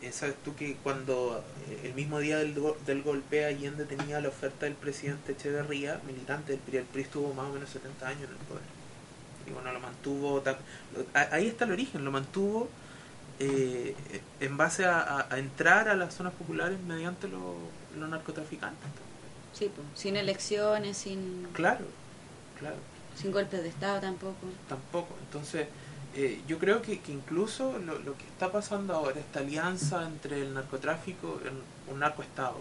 [0.00, 4.20] Eh, ¿Sabes tú que cuando eh, el mismo día del, go- del golpe Allende tenía
[4.20, 8.06] la oferta del presidente Echeverría, militante del PRI, el PRI estuvo más o menos 70
[8.06, 8.62] años en el poder.
[9.46, 12.68] Y bueno, lo mantuvo, lo- ahí está el origen, lo mantuvo
[13.40, 13.94] eh,
[14.40, 17.42] en base a, a- a entrar a las zonas populares mediante los
[17.98, 18.90] los narcotraficantes.
[19.52, 21.84] Sí, pues, sin elecciones, sin, Claro,
[22.58, 22.76] claro.
[23.20, 24.46] sin golpes de Estado tampoco.
[24.68, 25.16] Tampoco.
[25.26, 25.66] Entonces,
[26.14, 30.42] eh, yo creo que, que incluso lo, lo que está pasando ahora, esta alianza entre
[30.42, 32.60] el narcotráfico y un narcoestado,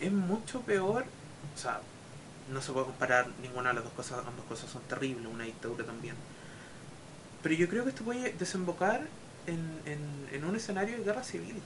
[0.00, 1.04] es mucho peor.
[1.54, 1.80] O sea,
[2.52, 5.84] no se puede comparar ninguna de las dos cosas, ambas cosas son terribles, una dictadura
[5.84, 6.16] también.
[7.42, 9.08] Pero yo creo que esto puede desembocar
[9.46, 11.62] en, en, en un escenario de guerra civil.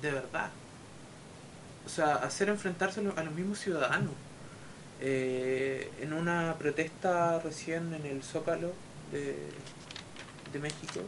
[0.00, 0.50] De verdad.
[1.86, 4.12] O sea, hacer enfrentarse a lo- a los mismos ciudadanos.
[5.00, 8.74] Eh, en una protesta recién en el Zócalo
[9.12, 9.36] de,
[10.52, 11.00] de México,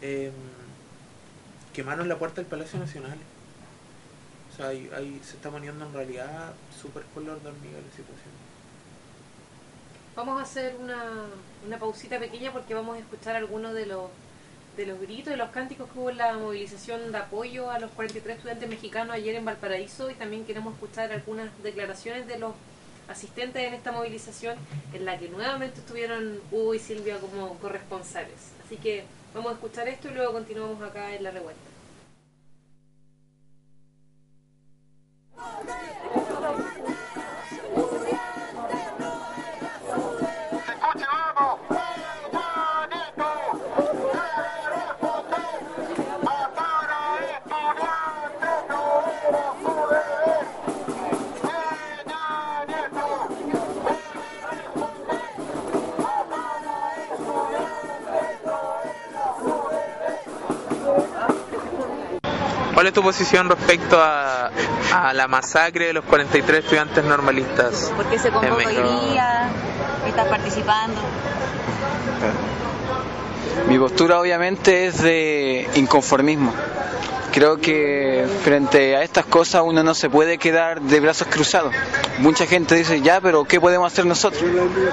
[0.00, 0.30] eh,
[1.72, 3.18] quemaron la puerta del Palacio Nacional.
[4.52, 8.32] O sea, ahí, se está poniendo en realidad súper color de hormiga la situación.
[10.14, 11.02] Vamos a hacer una,
[11.66, 14.10] una pausita pequeña porque vamos a escuchar algunos de los
[14.76, 17.90] de los gritos y los cánticos que hubo en la movilización de apoyo a los
[17.90, 22.54] 43 estudiantes mexicanos ayer en Valparaíso y también queremos escuchar algunas declaraciones de los
[23.12, 24.56] asistentes en esta movilización
[24.92, 28.52] en la que nuevamente estuvieron Hugo y Silvia como corresponsales.
[28.64, 29.04] Así que
[29.34, 31.60] vamos a escuchar esto y luego continuamos acá en la revuelta.
[62.92, 64.50] Es tu posición respecto a,
[64.92, 67.90] a la masacre de los 43 estudiantes normalistas?
[67.96, 69.48] ¿Por qué se en convoca hoy día?
[70.06, 71.00] ¿Estás participando?
[73.68, 76.52] Mi postura obviamente es de inconformismo.
[77.32, 81.72] Creo que frente a estas cosas uno no se puede quedar de brazos cruzados.
[82.18, 84.42] Mucha gente dice, ya, pero ¿qué podemos hacer nosotros?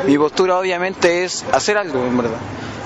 [0.05, 2.39] Mi postura obviamente es hacer algo, en verdad.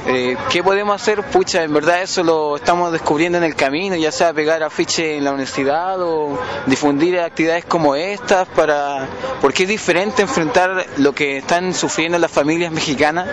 [0.05, 1.23] Eh, ¿Qué podemos hacer?
[1.23, 5.23] Pucha, en verdad eso lo estamos descubriendo en el camino, ya sea pegar afiches en
[5.23, 9.07] la universidad o difundir actividades como estas, para
[9.39, 13.29] porque es diferente enfrentar lo que están sufriendo las familias mexicanas,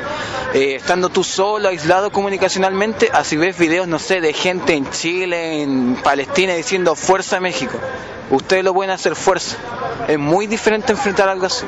[0.54, 5.62] eh, estando tú solo, aislado comunicacionalmente, así ves videos, no sé, de gente en Chile,
[5.62, 7.78] en Palestina diciendo fuerza México.
[8.30, 9.56] Ustedes lo pueden hacer fuerza.
[10.06, 11.66] Es muy diferente enfrentar algo así.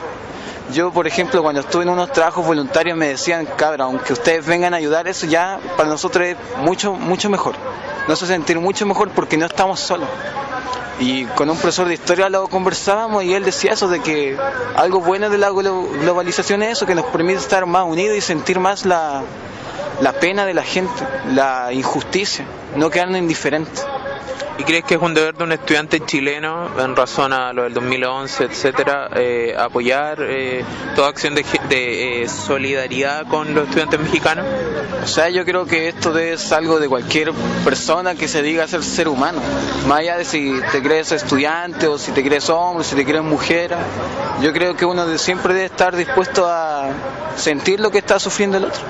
[0.72, 4.74] Yo, por ejemplo, cuando estuve en unos trabajos voluntarios me decían, cabra, aunque ustedes vengan
[4.74, 7.54] a ayudar, eso ya para nosotros es mucho, mucho mejor.
[8.08, 10.08] Nos hace sentir mucho mejor porque no estamos solos.
[11.00, 14.36] Y con un profesor de historia lo conversábamos y él decía eso, de que
[14.76, 18.20] algo bueno de la glo- globalización es eso, que nos permite estar más unidos y
[18.20, 19.22] sentir más la,
[20.02, 22.44] la pena de la gente, la injusticia,
[22.74, 23.86] no quedarnos indiferentes.
[24.58, 27.72] ¿Y crees que es un deber de un estudiante chileno, en razón a lo del
[27.72, 30.64] 2011, etcétera, eh, apoyar eh,
[30.96, 34.44] toda acción de, de, eh, solidaridad con los estudiantes mexicanos?
[35.04, 37.32] O sea, yo creo que esto es algo de cualquier
[37.64, 39.40] persona que se diga ser ser humano.
[39.86, 43.22] Más allá de si te crees estudiante o si te crees hombre, si te crees
[43.22, 43.74] mujer.
[44.42, 46.88] Yo creo que uno siempre debe estar dispuesto a
[47.36, 48.82] sentir lo que está sufriendo el otro.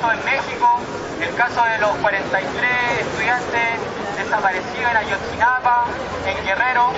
[0.00, 0.80] Abierto en México,
[1.20, 2.70] el caso de los 43
[3.00, 3.78] estudiantes
[4.16, 5.84] desaparecidos en Ayotzinapa,
[6.26, 6.92] en Guerrero.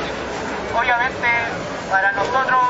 [0.78, 1.28] Obviamente
[1.90, 2.62] para nosotros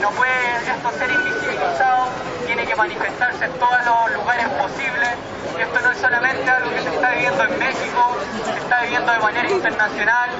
[0.00, 0.32] no puede
[0.66, 2.08] esto ser invisibilizado,
[2.46, 5.08] tiene que manifestarse en todos los lugares posibles.
[5.58, 9.18] Esto no es solamente algo que se está viviendo en México, se está viviendo de
[9.18, 10.30] manera internacional,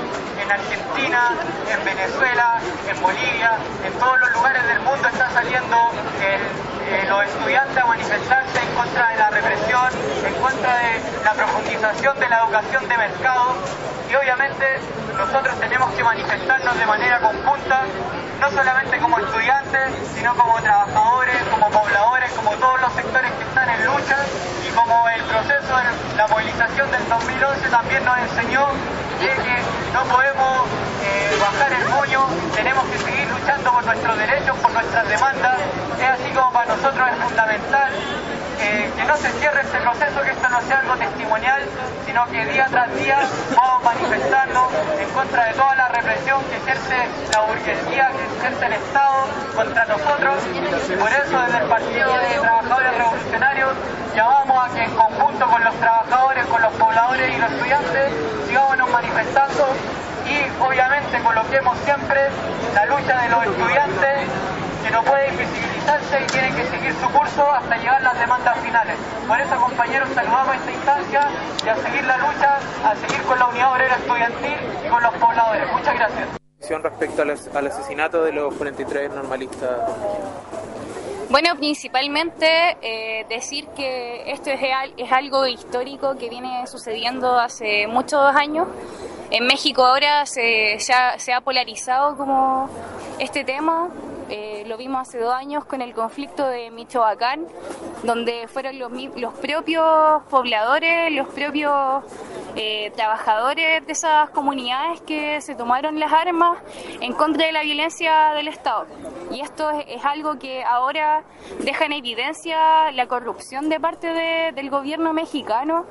[0.43, 1.31] en Argentina,
[1.73, 3.53] en Venezuela, en Bolivia,
[3.85, 5.77] en todos los lugares del mundo está saliendo
[6.21, 8.68] eh, los estudiantes a manifestarse
[9.19, 9.89] la represión,
[10.25, 13.57] en contra de la profundización de la educación de mercado
[14.09, 14.65] y obviamente
[15.17, 17.83] nosotros tenemos que manifestarnos de manera conjunta,
[18.41, 23.69] no solamente como estudiantes, sino como trabajadores, como pobladores, como todos los sectores que están
[23.71, 24.17] en lucha
[24.65, 28.67] y como el proceso de la movilización del 2011 también nos enseñó
[29.21, 29.35] que
[29.93, 30.69] no podemos
[31.03, 35.59] eh, bajar el moño, tenemos que seguir luchando por nuestros derechos, por nuestras demandas.
[35.99, 37.91] Es así como para nosotros es fundamental
[38.59, 41.63] que no se cierre este proceso, que esto no sea algo testimonial,
[42.05, 43.19] sino que día tras día
[43.57, 46.97] vamos manifestando en contra de toda la represión que ejerce
[47.33, 50.35] la burguesía, que ejerce el Estado contra nosotros.
[50.89, 53.73] Y por eso desde el Partido de Trabajadores Revolucionarios
[54.15, 58.13] llamamos a que en conjunto con los trabajadores, con los pobladores y los estudiantes,
[58.49, 59.69] sigámonos manifestando
[60.27, 62.29] y obviamente coloquemos siempre
[62.75, 64.29] la lucha de los estudiantes
[64.83, 65.29] que no puede
[65.89, 68.97] invisibilizarse y tiene que seguir su curso hasta llegar a las demandas finales.
[69.27, 71.29] Por eso, compañeros, saludamos esta instancia
[71.65, 75.15] y a seguir la lucha, a seguir con la unidad obrera estudiantil y con los
[75.15, 75.73] pobladores.
[75.73, 76.29] Muchas gracias.
[76.83, 79.71] Respecto al, as- al asesinato de los 43 normalistas.
[81.31, 84.61] Bueno, principalmente eh, decir que esto es,
[84.97, 88.67] es algo histórico que viene sucediendo hace muchos años.
[89.31, 92.69] En México ahora se, se ha, se ha polarizado como
[93.19, 93.89] este tema.
[94.31, 97.47] Eh, lo vimos hace dos años con el conflicto de Michoacán,
[98.03, 102.05] donde fueron los, los propios pobladores, los propios
[102.57, 106.59] eh, trabajadores de esas comunidades que se tomaron las armas
[107.01, 108.87] en contra de la violencia del Estado.
[109.31, 111.23] Y esto es, es algo que ahora
[111.61, 115.87] deja en evidencia la corrupción de parte de- del gobierno mexicano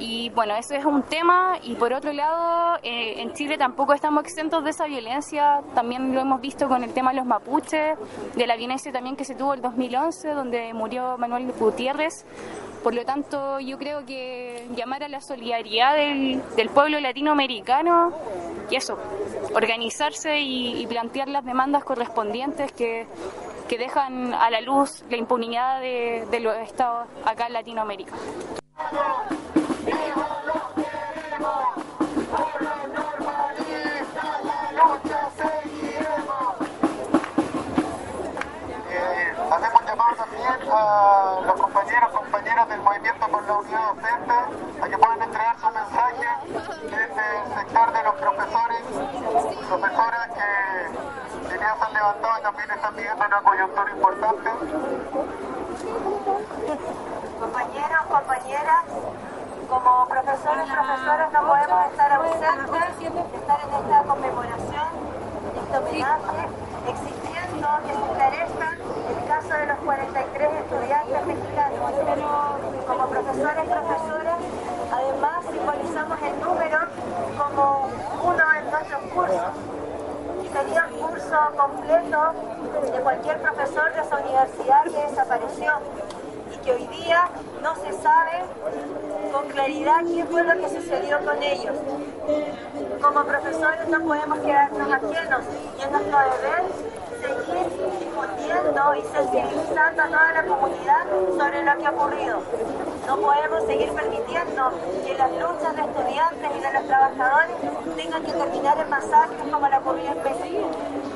[0.00, 4.24] Y bueno, eso es un tema y por otro lado, eh, en Chile tampoco estamos
[4.24, 7.98] exentos de esa violencia, también lo hemos visto con el tema de los mapuches,
[8.34, 12.24] de la violencia también que se tuvo el 2011, donde murió Manuel Gutiérrez.
[12.82, 18.14] Por lo tanto, yo creo que llamar a la solidaridad del, pueblo latinoamericano
[18.70, 18.96] y eso,
[19.54, 23.06] organizarse y, y plantear las demandas correspondientes que,
[23.68, 28.14] que dejan a la luz la impunidad de, de los estados acá en Latinoamérica.
[43.30, 44.34] Por la unidad docente
[44.82, 46.28] a que puedan entregar su mensaje
[46.82, 48.82] desde el sector de los profesores,
[49.68, 54.50] profesoras que, que ya se han levantado y también están viviendo una coyuntura importante.
[57.40, 58.84] Compañeros, compañeras,
[59.68, 64.88] como profesores y profesoras no podemos estar ausentes de estar en esta conmemoración,
[65.62, 66.48] este homenaje,
[66.88, 68.76] exigiendo que se esclarezca
[69.10, 71.78] el caso de los 43 estudiantes mexicanos.
[72.86, 73.06] Como
[73.64, 74.38] profesores y profesoras,
[74.92, 76.78] además simbolizamos el número
[77.36, 77.88] como
[78.22, 79.52] uno en nuestros cursos.
[80.52, 82.32] Sería el curso completo
[82.92, 85.72] de cualquier profesor de esa universidad que desapareció
[86.52, 87.28] y que hoy día
[87.62, 88.44] no se sabe
[89.32, 91.76] con claridad qué fue lo que sucedió con ellos.
[93.02, 95.40] Como profesores no podemos quedarnos ajenos
[95.78, 96.62] y es nuestro deber
[97.20, 101.04] seguir difundiendo y sensibilizando a toda la comunidad
[101.38, 102.42] sobre lo que ha ocurrido.
[103.06, 104.70] No podemos seguir permitiendo
[105.04, 107.56] que las luchas de estudiantes y de los trabajadores
[107.96, 110.66] tengan que terminar en masacres como la ocurrió en.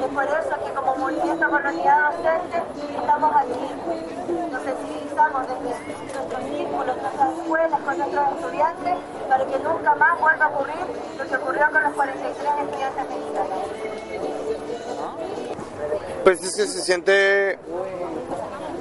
[0.02, 2.62] Es por eso que como movimiento unidad docente
[2.98, 4.50] estamos aquí.
[4.50, 4.66] Nos
[5.18, 8.94] desde nuestros círculos, nuestras escuelas, con nuestros estudiantes,
[9.28, 10.74] para que nunca más vuelva a ocurrir
[11.18, 13.58] lo que ocurrió con los 43 estudiantes mexicanos.
[16.24, 17.58] Pues es que se siente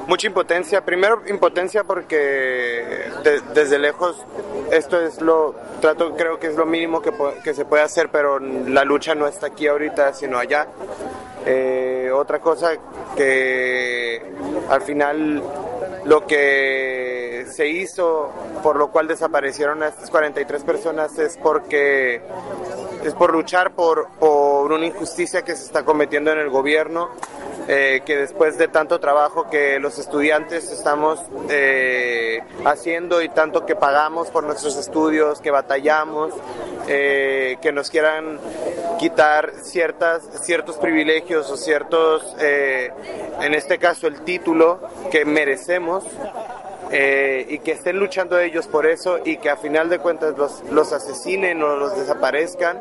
[0.08, 0.84] mucha impotencia.
[0.84, 4.16] Primero impotencia porque de- desde lejos
[4.72, 8.84] esto es lo, trato, creo que es lo mínimo que se puede hacer, pero la
[8.84, 10.68] lucha no está aquí ahorita, sino allá.
[11.46, 12.72] Eh, otra cosa
[13.18, 14.22] que
[14.70, 15.44] al final
[16.06, 18.32] lo que se hizo,
[18.62, 22.22] por lo cual desaparecieron a estas 43 personas, es porque
[23.04, 27.10] es por luchar por, por una injusticia que se está cometiendo en el gobierno,
[27.68, 33.76] eh, que después de tanto trabajo que los estudiantes estamos eh, haciendo y tanto que
[33.76, 36.34] pagamos por nuestros estudios, que batallamos,
[36.88, 38.39] eh, que nos quieran
[38.99, 42.91] quitar ciertas, ciertos privilegios o ciertos, eh,
[43.41, 44.80] en este caso el título
[45.11, 46.03] que merecemos,
[46.96, 50.62] eh, y que estén luchando ellos por eso y que a final de cuentas los,
[50.70, 52.80] los asesinen o los desaparezcan,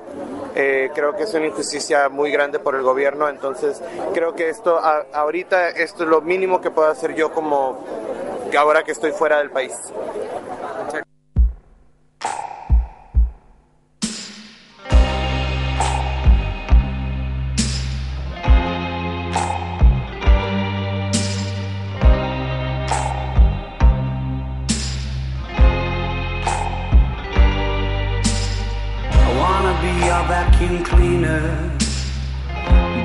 [0.54, 3.30] eh, creo que es una injusticia muy grande por el gobierno.
[3.30, 3.80] Entonces
[4.12, 7.86] creo que esto, ahorita, esto es lo mínimo que puedo hacer yo como
[8.54, 9.72] ahora que estoy fuera del país.
[30.12, 31.42] Your vacuum cleaner,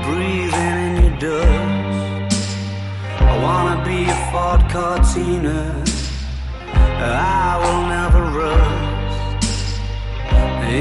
[0.06, 2.36] breathing in your dust.
[3.32, 5.60] I wanna be a Ford Cortina,
[7.46, 9.48] I will never rust.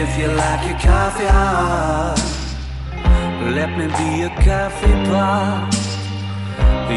[0.02, 2.18] If you like your coffee hot,
[3.58, 5.70] let me be a coffee pot.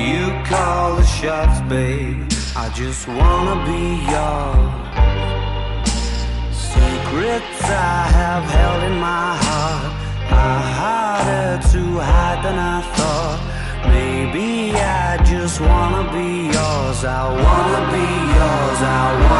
[0.07, 2.25] You call the shots, babe.
[2.63, 5.38] I just wanna be yours.
[6.73, 9.91] Secrets I have held in my heart
[10.43, 13.39] are harder to hide than I thought.
[13.87, 16.99] Maybe I just wanna be yours.
[17.03, 18.07] I wanna be
[18.37, 18.79] yours.
[19.01, 19.38] I wanna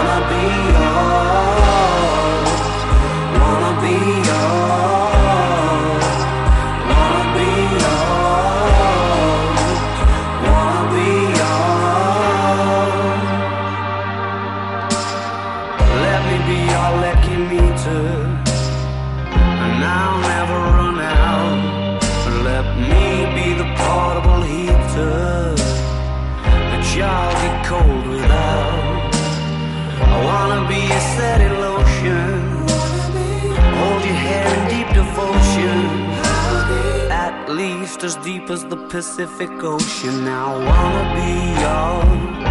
[38.52, 40.28] as the Pacific Ocean.
[40.28, 41.32] I wanna be
[41.64, 42.48] yours.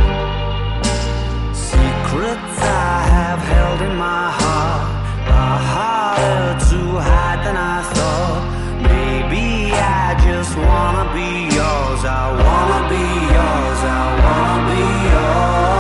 [1.57, 4.87] Secrets I have held in my heart
[5.41, 8.43] are harder to hide than I thought.
[8.93, 12.01] Maybe I just wanna be yours.
[12.05, 13.81] I wanna be yours.
[13.99, 15.78] I wanna be yours.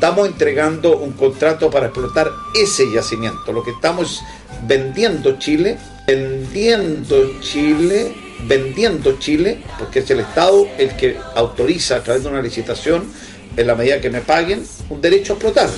[0.00, 3.52] Estamos entregando un contrato para explotar ese yacimiento.
[3.52, 4.22] Lo que estamos
[4.62, 5.76] vendiendo Chile,
[6.06, 8.14] vendiendo Chile,
[8.46, 13.12] vendiendo Chile, porque es el Estado el que autoriza a través de una licitación,
[13.54, 15.68] en la medida que me paguen, un derecho a explotar.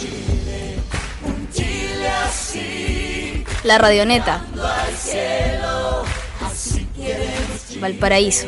[3.64, 4.46] La Radioneta.
[7.80, 8.46] Valparaíso.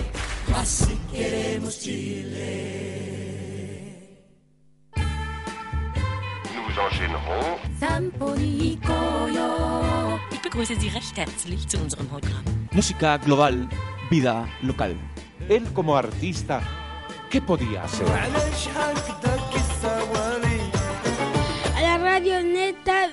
[10.31, 12.43] Ich begrüße Sie recht herzlich zu unserem Programm.
[12.73, 13.69] Música global,
[14.11, 14.97] vida local.
[15.51, 16.63] Él como artista,
[17.31, 18.07] ¿qué podía hacer?
[21.77, 23.11] A la radio neta.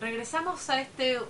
[0.00, 1.20] Regresamos a este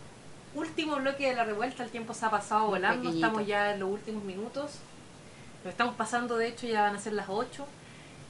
[0.54, 1.84] último bloque de la revuelta.
[1.84, 3.02] El tiempo se ha pasado volando.
[3.02, 3.26] pequeñito.
[3.26, 4.78] Estamos ya en los últimos minutos.
[5.64, 7.66] Lo estamos pasando, de hecho, ya van a ser las 8.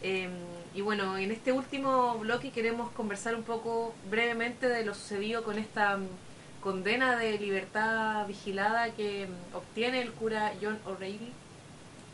[0.02, 0.28] Eh,
[0.74, 5.58] y bueno, en este último bloque queremos conversar un poco brevemente de lo sucedido con
[5.58, 6.06] esta mm,
[6.62, 11.32] condena de libertad vigilada que mm, obtiene el cura John O'Reilly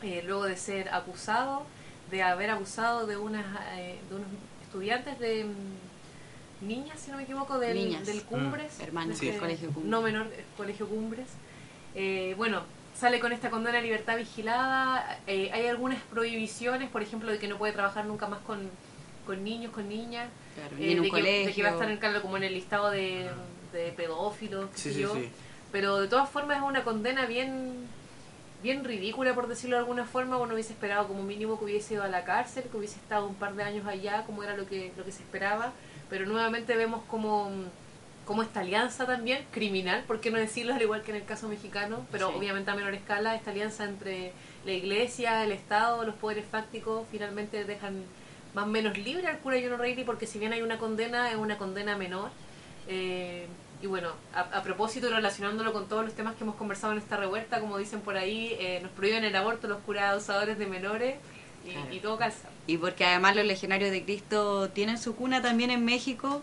[0.03, 1.65] eh, luego de ser acusado
[2.11, 4.27] de haber abusado de, unas, eh, de unos
[4.63, 5.45] estudiantes de
[6.61, 8.05] niñas, si no me equivoco, del, Niñas.
[8.05, 8.77] del Cumbres.
[8.79, 8.81] Mm.
[8.83, 9.89] Hermanas de del Colegio Cumbres.
[9.89, 11.27] No menor, eh, Colegio Cumbres.
[11.95, 12.63] Eh, bueno,
[12.95, 15.19] sale con esta condena de libertad vigilada.
[15.27, 18.69] Eh, hay algunas prohibiciones, por ejemplo, de que no puede trabajar nunca más con,
[19.25, 20.29] con niños, con niñas.
[20.55, 21.63] Claro, eh, en un de, que, de que colegio.
[21.63, 23.29] va a estar en, claro, como en el listado de,
[23.73, 25.13] de pedófilos, Sí, sí, yo.
[25.15, 25.29] sí.
[25.71, 27.87] Pero de todas formas es una condena bien
[28.63, 32.01] bien ridícula por decirlo de alguna forma uno hubiese esperado como mínimo que hubiese ido
[32.03, 34.91] a la cárcel que hubiese estado un par de años allá como era lo que
[34.97, 35.73] lo que se esperaba
[36.09, 37.49] pero nuevamente vemos como
[38.25, 41.47] como esta alianza también criminal por qué no decirlo al igual que en el caso
[41.47, 42.35] mexicano pero Sí.
[42.37, 44.33] obviamente a menor escala esta alianza entre
[44.65, 48.03] la iglesia el estado los poderes fácticos finalmente dejan
[48.53, 51.37] más o menos libre al cura John O'Reilly porque si bien hay una condena es
[51.37, 52.29] una condena menor
[52.87, 53.47] eh,
[53.81, 57.15] y bueno, a, a propósito, relacionándolo con todos los temas que hemos conversado en esta
[57.15, 61.17] revuelta, como dicen por ahí, eh, nos prohíben el aborto los curas abusadores de menores
[61.67, 61.93] y, Claro.
[61.93, 62.49] y todo calza.
[62.67, 66.41] Y porque además los legionarios de Cristo tienen su cuna también en México,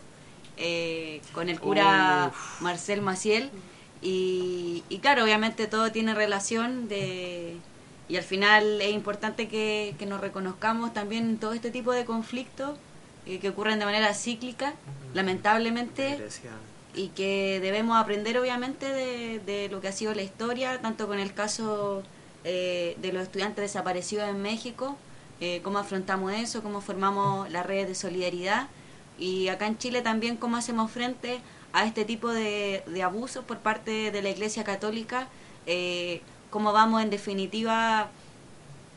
[0.56, 3.50] eh, con el cura Marcel Maciel.
[4.02, 7.56] Y, y claro, obviamente todo tiene relación de...
[8.06, 12.76] Y al final es importante que, que nos reconozcamos también todo este tipo de conflictos
[13.24, 14.74] eh, que ocurren de manera cíclica,
[15.14, 16.18] lamentablemente,
[16.94, 21.18] y que debemos aprender obviamente de, de lo que ha sido la historia, tanto con
[21.18, 22.02] el caso
[22.44, 24.98] eh, de los estudiantes desaparecidos en México,
[25.40, 28.68] eh, cómo afrontamos eso, cómo formamos las redes de solidaridad
[29.18, 31.40] y acá en Chile también cómo hacemos frente
[31.72, 35.28] a este tipo de, abusos por parte de la Iglesia Católica,
[35.66, 38.10] eh, cómo vamos en definitiva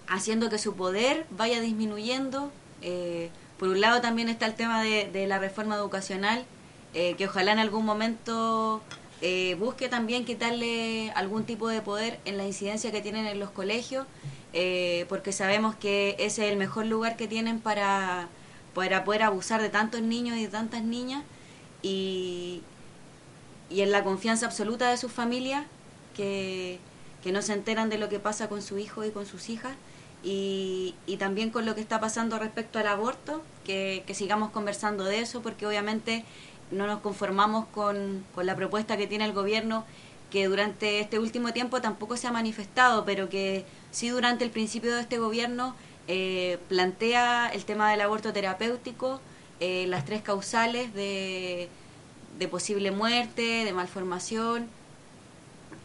[0.08, 2.52] haciendo que su poder vaya disminuyendo.
[2.82, 6.46] Eh, por un lado también está el tema de, de la reforma educacional,
[6.94, 8.82] eh, que ojalá en algún momento
[9.22, 13.50] eh, busque también quitarle algún tipo de poder en la incidencia que tienen en los
[13.50, 14.06] colegios,
[14.60, 18.28] eh, porque sabemos que ese es el mejor lugar que tienen para,
[18.74, 21.24] para poder abusar de tantos niños y de tantas niñas,
[21.84, 22.64] y,
[23.70, 25.64] y en la confianza absoluta de sus familias,
[26.16, 26.80] que,
[27.22, 29.76] que no se enteran de lo que pasa con su hijo y con sus hijas,
[30.24, 35.04] y, y también con lo que está pasando respecto al aborto, que, que sigamos conversando
[35.04, 36.26] de eso, porque obviamente
[36.72, 39.86] no nos conformamos con, con la propuesta que tiene el gobierno,
[40.32, 44.94] que durante este último tiempo tampoco se ha manifestado, pero que sí durante el principio
[44.94, 45.76] de este gobierno
[46.08, 49.22] eh, plantea el tema del aborto terapéutico,
[49.60, 51.70] eh, las tres causales de,
[52.38, 54.68] de posible muerte, de malformación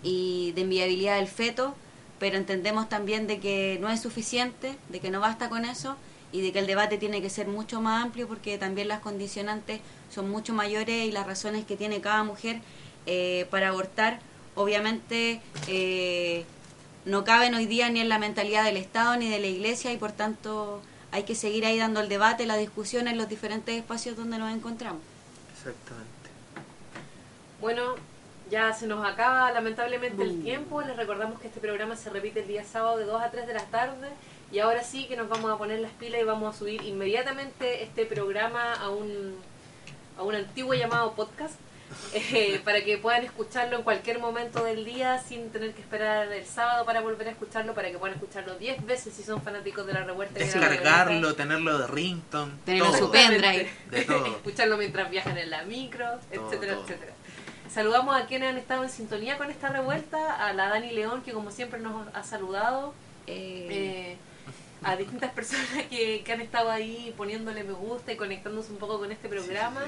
[0.03, 1.75] y de inviabilidad del feto,
[2.19, 5.97] pero entendemos también de que no es suficiente, de que no basta con eso
[6.33, 9.81] y de que el debate tiene que ser mucho más amplio porque también las condicionantes
[10.11, 12.61] son mucho mayores y las razones que tiene cada mujer
[13.07, 14.21] eh, para abortar
[14.55, 16.45] obviamente eh,
[17.05, 19.97] no caben hoy día ni en la mentalidad del Estado ni de la Iglesia y
[19.97, 24.17] por tanto hay que seguir ahí dando el debate, la discusión en los diferentes espacios
[24.17, 25.03] donde nos encontramos.
[25.53, 26.09] Exactamente.
[27.61, 27.95] Bueno,
[28.51, 30.83] ya se nos acaba lamentablemente el tiempo.
[30.83, 33.55] Les recordamos que este programa se repite el día sábado de 2 a 3 de
[33.55, 34.09] la tarde.
[34.51, 37.83] Y ahora sí que nos vamos a poner las pilas y vamos a subir inmediatamente
[37.83, 39.37] este programa a un,
[40.19, 41.55] a un antiguo llamado podcast.
[42.13, 46.45] Eh, para que puedan escucharlo en cualquier momento del día sin tener que esperar el
[46.45, 49.95] sábado para volver a escucharlo, para que puedan escucharlo 10 veces si son fanáticos de
[49.95, 50.39] la revuelta.
[50.39, 52.53] la Descargarlo, tenerlo de ringtone.
[52.65, 52.99] Tenerlo todo.
[52.99, 53.71] su pendrive.
[53.91, 54.27] De todo.
[54.37, 56.85] Escucharlo mientras viajan en la micro, etcétera, todo.
[56.85, 57.13] etcétera.
[57.73, 61.33] saludamos a quienes han estado en sintonía con esta revuelta, a la Dani León, que
[61.33, 62.95] como siempre nos ha saludado,
[63.27, 64.17] eh,
[64.85, 68.99] a distintas personas que, que han estado ahí poniéndole me gusta y conectándose un poco
[68.99, 69.83] con este programa.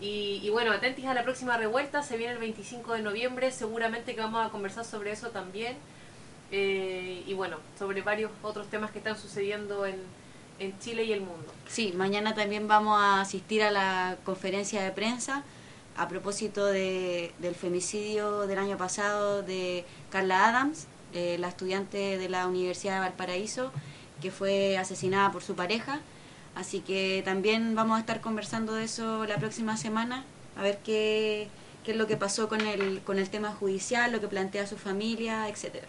[0.00, 4.14] Y, y bueno, atentis a la próxima revuelta, se viene el 25 de noviembre, seguramente
[4.14, 5.76] que vamos a conversar sobre eso también.
[6.50, 9.96] Eh, y bueno, sobre varios otros temas que están sucediendo en,
[10.58, 11.52] en Chile y el mundo.
[11.68, 15.42] Sí, mañana también vamos a asistir a la conferencia de prensa
[15.96, 22.28] a propósito de, del femicidio del año pasado de Carla Adams, eh, la estudiante de
[22.28, 23.72] la Universidad de Valparaíso,
[24.22, 26.00] que fue asesinada por su pareja.
[26.58, 30.24] Así que también vamos a estar conversando de eso la próxima semana,
[30.56, 31.46] a ver qué,
[31.84, 34.76] qué es lo que pasó con el, con el tema judicial, lo que plantea su
[34.76, 35.86] familia, etcétera.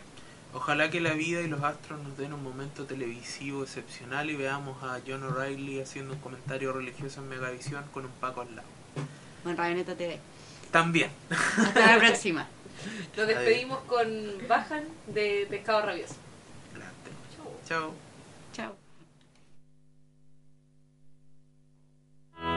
[0.54, 4.84] Ojalá que la vida y los astros nos den un momento televisivo excepcional y veamos
[4.84, 8.68] a John O'Reilly haciendo un comentario religioso en Megavisión con un Paco al lado.
[9.44, 10.20] Con Radioneta TV.
[10.70, 11.10] También.
[11.32, 12.48] Hasta la próxima.
[13.18, 14.08] Nos despedimos con
[14.48, 16.14] Bajan de Pescado Rabioso.
[17.68, 17.96] Chao.
[18.54, 18.76] Chao.
[22.40, 22.49] Tengo tiempo para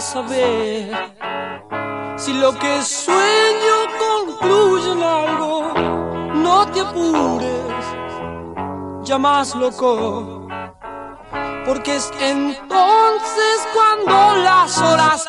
[0.00, 0.90] saber
[2.16, 5.72] si lo que sueño concluye en algo.
[6.34, 7.84] No te apures,
[9.02, 10.46] ya más loco,
[11.64, 15.28] porque es entonces cuando las horas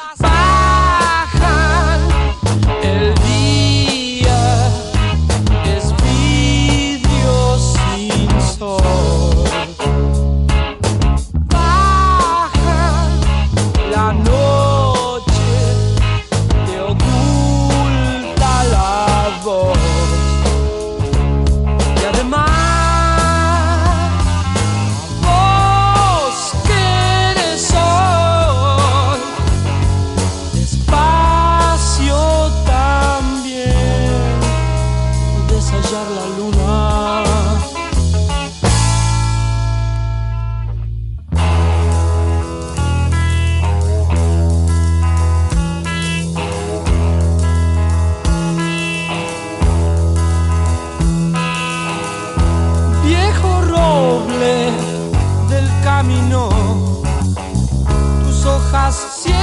[59.04, 59.35] del